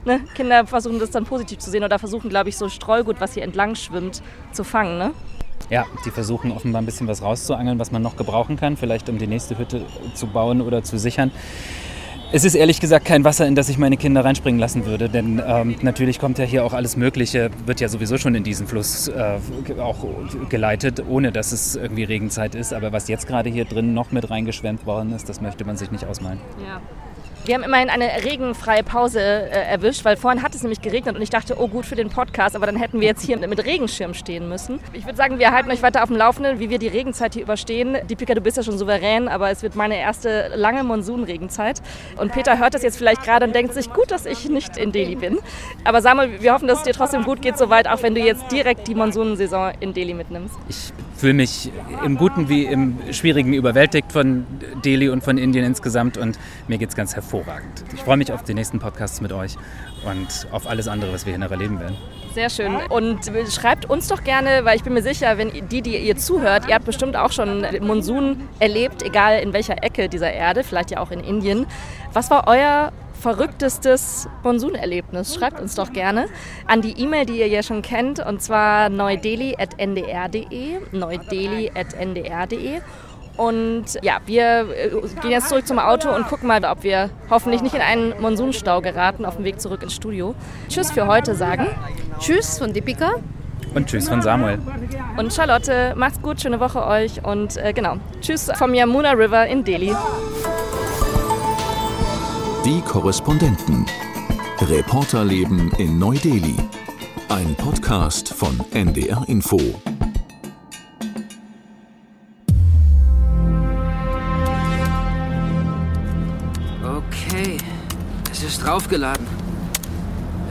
ne, 0.05 0.21
Kinder 0.35 0.67
versuchen 0.67 0.99
das 0.99 1.09
dann 1.09 1.25
positiv 1.25 1.57
zu 1.57 1.71
sehen 1.71 1.83
oder 1.83 1.97
versuchen, 1.97 2.29
glaube 2.29 2.49
ich, 2.49 2.57
so 2.57 2.69
Streugut, 2.69 3.19
was 3.19 3.33
hier 3.33 3.43
entlang 3.43 3.73
schwimmt, 3.73 4.21
zu 4.51 4.63
fangen. 4.63 4.99
Ne? 4.99 5.11
Ja, 5.69 5.85
die 6.05 6.11
versuchen 6.11 6.51
offenbar 6.51 6.81
ein 6.81 6.85
bisschen 6.85 7.07
was 7.07 7.23
rauszuangeln, 7.23 7.79
was 7.79 7.91
man 7.91 8.01
noch 8.01 8.17
gebrauchen 8.17 8.55
kann, 8.55 8.77
vielleicht 8.77 9.09
um 9.09 9.17
die 9.17 9.27
nächste 9.27 9.57
Hütte 9.57 9.81
zu 10.13 10.27
bauen 10.27 10.61
oder 10.61 10.83
zu 10.83 10.97
sichern. 10.97 11.31
Es 12.31 12.43
ist 12.43 12.53
ehrlich 12.53 12.79
gesagt 12.79 13.05
kein 13.05 13.23
Wasser, 13.23 13.47
in 13.47 13.55
das 13.55 13.69
ich 13.69 13.79
meine 13.79 13.97
Kinder 13.97 14.23
reinspringen 14.23 14.59
lassen 14.59 14.85
würde, 14.85 15.09
denn 15.09 15.41
ähm, 15.43 15.75
natürlich 15.81 16.19
kommt 16.19 16.37
ja 16.37 16.45
hier 16.45 16.63
auch 16.63 16.73
alles 16.73 16.95
Mögliche, 16.95 17.49
wird 17.65 17.79
ja 17.79 17.87
sowieso 17.87 18.19
schon 18.19 18.35
in 18.35 18.43
diesen 18.43 18.67
Fluss 18.67 19.07
äh, 19.07 19.39
auch 19.79 20.05
geleitet, 20.47 21.03
ohne 21.09 21.31
dass 21.31 21.51
es 21.51 21.75
irgendwie 21.75 22.03
Regenzeit 22.03 22.53
ist. 22.53 22.71
Aber 22.71 22.91
was 22.91 23.07
jetzt 23.07 23.25
gerade 23.25 23.49
hier 23.49 23.65
drin 23.65 23.95
noch 23.95 24.11
mit 24.11 24.29
reingeschwemmt 24.29 24.85
worden 24.85 25.11
ist, 25.11 25.27
das 25.27 25.41
möchte 25.41 25.65
man 25.65 25.75
sich 25.75 25.89
nicht 25.89 26.05
ausmalen. 26.05 26.39
Ja. 26.63 26.79
Wir 27.49 27.55
haben 27.55 27.63
immerhin 27.63 27.89
eine 27.89 28.05
regenfreie 28.23 28.83
Pause 28.83 29.19
äh, 29.19 29.71
erwischt, 29.71 30.05
weil 30.05 30.17
vorhin 30.17 30.43
hat 30.43 30.53
es 30.53 30.61
nämlich 30.61 30.83
geregnet 30.83 31.15
und 31.15 31.21
ich 31.23 31.31
dachte, 31.31 31.59
oh 31.59 31.67
gut 31.67 31.83
für 31.83 31.95
den 31.95 32.11
Podcast, 32.11 32.55
aber 32.55 32.67
dann 32.67 32.75
hätten 32.75 32.99
wir 33.01 33.07
jetzt 33.07 33.23
hier 33.23 33.39
mit 33.39 33.65
Regenschirm 33.65 34.13
stehen 34.13 34.47
müssen. 34.47 34.79
Ich 34.93 35.03
würde 35.03 35.17
sagen, 35.17 35.39
wir 35.39 35.51
halten 35.51 35.71
euch 35.71 35.81
weiter 35.81 36.03
auf 36.03 36.09
dem 36.09 36.17
Laufenden, 36.17 36.59
wie 36.59 36.69
wir 36.69 36.77
die 36.77 36.89
Regenzeit 36.89 37.33
hier 37.33 37.41
überstehen. 37.41 37.97
Deepika, 38.07 38.35
du 38.35 38.41
bist 38.41 38.57
ja 38.57 38.61
schon 38.61 38.77
souverän, 38.77 39.27
aber 39.27 39.49
es 39.49 39.63
wird 39.63 39.73
meine 39.73 39.97
erste 39.97 40.51
lange 40.53 40.83
Monsunregenzeit. 40.83 41.81
Und 42.17 42.33
Peter 42.33 42.59
hört 42.59 42.75
das 42.75 42.83
jetzt 42.83 42.99
vielleicht 42.99 43.23
gerade 43.23 43.47
und 43.47 43.55
denkt 43.55 43.73
sich, 43.73 43.91
gut, 43.91 44.11
dass 44.11 44.27
ich 44.27 44.47
nicht 44.47 44.77
in 44.77 44.91
Delhi 44.91 45.15
bin. 45.15 45.39
Aber 45.85 46.03
Samuel, 46.03 46.43
wir 46.43 46.53
hoffen, 46.53 46.67
dass 46.67 46.77
es 46.77 46.83
dir 46.83 46.93
trotzdem 46.93 47.23
gut 47.23 47.41
geht 47.41 47.57
soweit, 47.57 47.87
auch 47.87 48.03
wenn 48.03 48.13
du 48.13 48.21
jetzt 48.21 48.51
direkt 48.51 48.87
die 48.87 48.93
Monsunsaison 48.93 49.71
in 49.79 49.95
Delhi 49.95 50.13
mitnimmst. 50.13 50.53
Ich 50.67 50.93
fühle 51.19 51.33
mich 51.33 51.69
im 52.05 52.15
Guten 52.15 52.47
wie 52.47 52.63
im 52.63 52.97
Schwierigen 53.11 53.53
überwältigt 53.53 54.11
von 54.11 54.45
Delhi 54.85 55.09
und 55.09 55.21
von 55.21 55.37
Indien 55.37 55.65
insgesamt 55.65 56.17
und 56.17 56.39
mir 56.69 56.77
geht 56.77 56.89
es 56.89 56.95
ganz 56.95 57.13
hervorragend. 57.13 57.83
Ich 57.93 58.01
freue 58.01 58.15
mich 58.15 58.31
auf 58.31 58.43
die 58.43 58.53
nächsten 58.53 58.79
Podcasts 58.79 59.19
mit 59.19 59.33
euch 59.33 59.57
und 60.05 60.47
auf 60.51 60.65
alles 60.65 60.87
andere, 60.87 61.11
was 61.11 61.25
wir 61.25 61.33
hier 61.33 61.39
noch 61.39 61.51
erleben 61.51 61.77
werden. 61.79 61.97
Sehr 62.33 62.49
schön. 62.49 62.77
Und 62.89 63.19
schreibt 63.49 63.89
uns 63.89 64.07
doch 64.07 64.23
gerne, 64.23 64.61
weil 64.63 64.77
ich 64.77 64.83
bin 64.83 64.93
mir 64.93 65.01
sicher, 65.01 65.37
wenn 65.37 65.51
die, 65.67 65.81
die 65.81 65.97
ihr 65.97 66.15
zuhört, 66.15 66.69
ihr 66.69 66.75
habt 66.75 66.85
bestimmt 66.85 67.17
auch 67.17 67.33
schon 67.33 67.65
Monsun 67.81 68.47
erlebt, 68.59 69.03
egal 69.03 69.41
in 69.41 69.51
welcher 69.51 69.83
Ecke 69.83 70.07
dieser 70.07 70.31
Erde, 70.31 70.63
vielleicht 70.63 70.91
ja 70.91 70.99
auch 71.01 71.11
in 71.11 71.19
Indien. 71.19 71.65
Was 72.13 72.31
war 72.31 72.47
euer 72.47 72.93
verrücktestes 73.19 74.27
Monsunerlebnis? 74.43 75.35
Schreibt 75.35 75.59
uns 75.59 75.75
doch 75.75 75.93
gerne 75.93 76.27
an 76.65 76.81
die 76.81 76.99
E-Mail, 76.99 77.25
die 77.25 77.39
ihr 77.39 77.47
ja 77.47 77.63
schon 77.63 77.81
kennt, 77.81 78.25
und 78.25 78.41
zwar 78.41 78.89
neudeli.ndr.de, 78.89 80.79
neudeli.ndr.de. 80.91 82.81
Und 83.39 83.85
ja, 84.01 84.19
wir 84.25 84.67
äh, 84.69 84.89
gehen 85.21 85.31
jetzt 85.31 85.47
zurück 85.47 85.65
zum 85.65 85.79
Auto 85.79 86.13
und 86.13 86.27
gucken 86.27 86.47
mal, 86.47 86.61
ob 86.65 86.83
wir 86.83 87.09
hoffentlich 87.29 87.61
nicht 87.61 87.73
in 87.73 87.79
einen 87.81 88.19
Monsunstau 88.19 88.81
geraten 88.81 89.25
auf 89.25 89.37
dem 89.37 89.45
Weg 89.45 89.61
zurück 89.61 89.81
ins 89.81 89.93
Studio. 89.93 90.35
Tschüss 90.67 90.91
für 90.91 91.07
heute 91.07 91.35
sagen. 91.35 91.67
Tschüss 92.19 92.59
von 92.59 92.73
Deepika. 92.73 93.13
Und 93.73 93.87
tschüss 93.87 94.09
von 94.09 94.21
Samuel. 94.21 94.59
Und 95.17 95.33
Charlotte, 95.33 95.93
macht's 95.95 96.21
gut, 96.21 96.41
schöne 96.41 96.59
Woche 96.59 96.85
euch 96.85 97.23
und 97.23 97.55
äh, 97.55 97.71
genau, 97.71 97.95
tschüss 98.19 98.51
vom 98.55 98.73
Yamuna 98.73 99.11
River 99.11 99.47
in 99.47 99.63
Delhi. 99.63 99.95
Die 102.69 102.81
Korrespondenten. 102.81 103.83
Reporterleben 104.61 105.71
in 105.79 105.97
Neu-Delhi. 105.97 106.55
Ein 107.27 107.55
Podcast 107.55 108.31
von 108.31 108.59
NDR 108.69 109.23
Info. 109.27 109.57
Okay, 116.83 117.57
es 118.31 118.43
ist 118.43 118.63
draufgeladen. 118.63 119.25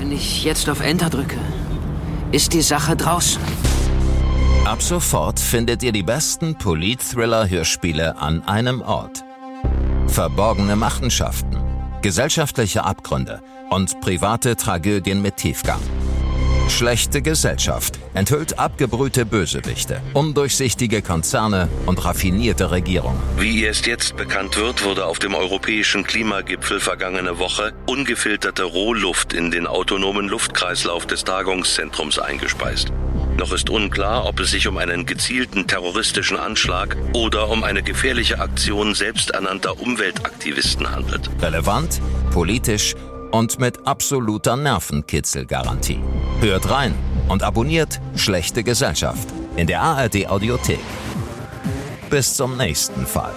Wenn 0.01 0.11
ich 0.11 0.43
jetzt 0.43 0.69
auf 0.69 0.81
Enter 0.81 1.11
drücke, 1.11 1.39
ist 2.33 2.53
die 2.53 2.63
Sache 2.63 2.97
draußen. 2.97 3.41
Ab 4.65 4.83
sofort 4.83 5.39
findet 5.39 5.85
ihr 5.85 5.93
die 5.93 6.03
besten 6.03 6.57
Polit-Thriller-Hörspiele 6.59 8.19
an 8.19 8.43
einem 8.43 8.81
Ort. 8.81 9.23
Verborgene 10.09 10.75
Machenschaften, 10.75 11.68
gesellschaftliche 12.03 12.85
Abgründe 12.85 13.43
und 13.71 14.01
private 14.01 14.57
Tragödien 14.57 15.23
mit 15.23 15.37
Tiefgang. 15.37 15.81
Schlechte 16.69 17.23
Gesellschaft 17.23 17.99
enthüllt 18.13 18.59
abgebrühte 18.59 19.25
Bösewichte, 19.25 20.03
undurchsichtige 20.13 21.01
Konzerne 21.01 21.69
und 21.87 22.05
raffinierte 22.05 22.71
Regierungen. 22.71 23.19
Wie 23.39 23.63
erst 23.63 23.87
jetzt 23.87 24.17
bekannt 24.17 24.57
wird, 24.59 24.85
wurde 24.85 25.07
auf 25.07 25.19
dem 25.19 25.35
europäischen 25.35 26.05
Klimagipfel 26.05 26.79
vergangene 26.79 27.39
Woche 27.39 27.73
ungefilterte 27.87 28.65
Rohluft 28.65 29.33
in 29.33 29.51
den 29.51 29.67
autonomen 29.67 30.29
Luftkreislauf 30.29 31.07
des 31.07 31.25
Tagungszentrums 31.25 32.19
eingespeist. 32.19 32.93
Noch 33.39 33.53
ist 33.53 33.71
unklar, 33.71 34.27
ob 34.27 34.41
es 34.41 34.51
sich 34.51 34.67
um 34.67 34.79
einen 34.79 35.07
gezielten 35.07 35.69
terroristischen 35.69 36.37
Anschlag 36.37 36.97
oder 37.15 37.49
um 37.51 37.63
eine 37.63 37.85
gefährliche 37.85 38.41
Aktion 38.41 38.97
selbsternannter 38.97 39.81
Umweltaktivisten 39.81 40.91
handelt. 40.91 41.31
Relevant, 41.41 42.01
politisch 42.33 42.97
und 43.31 43.61
mit 43.61 43.87
absoluter 43.87 44.57
Nervenkitzelgarantie. 44.57 46.01
Hört 46.41 46.69
rein 46.69 46.95
und 47.29 47.45
abonniert 47.45 48.01
Schlechte 48.17 48.65
Gesellschaft 48.65 49.29
in 49.55 49.69
der 49.69 49.83
ARD 49.83 50.27
Audiothek. 50.29 50.81
Bis 52.11 52.35
zum 52.35 52.57
nächsten 52.57 53.07
Fall. 53.07 53.35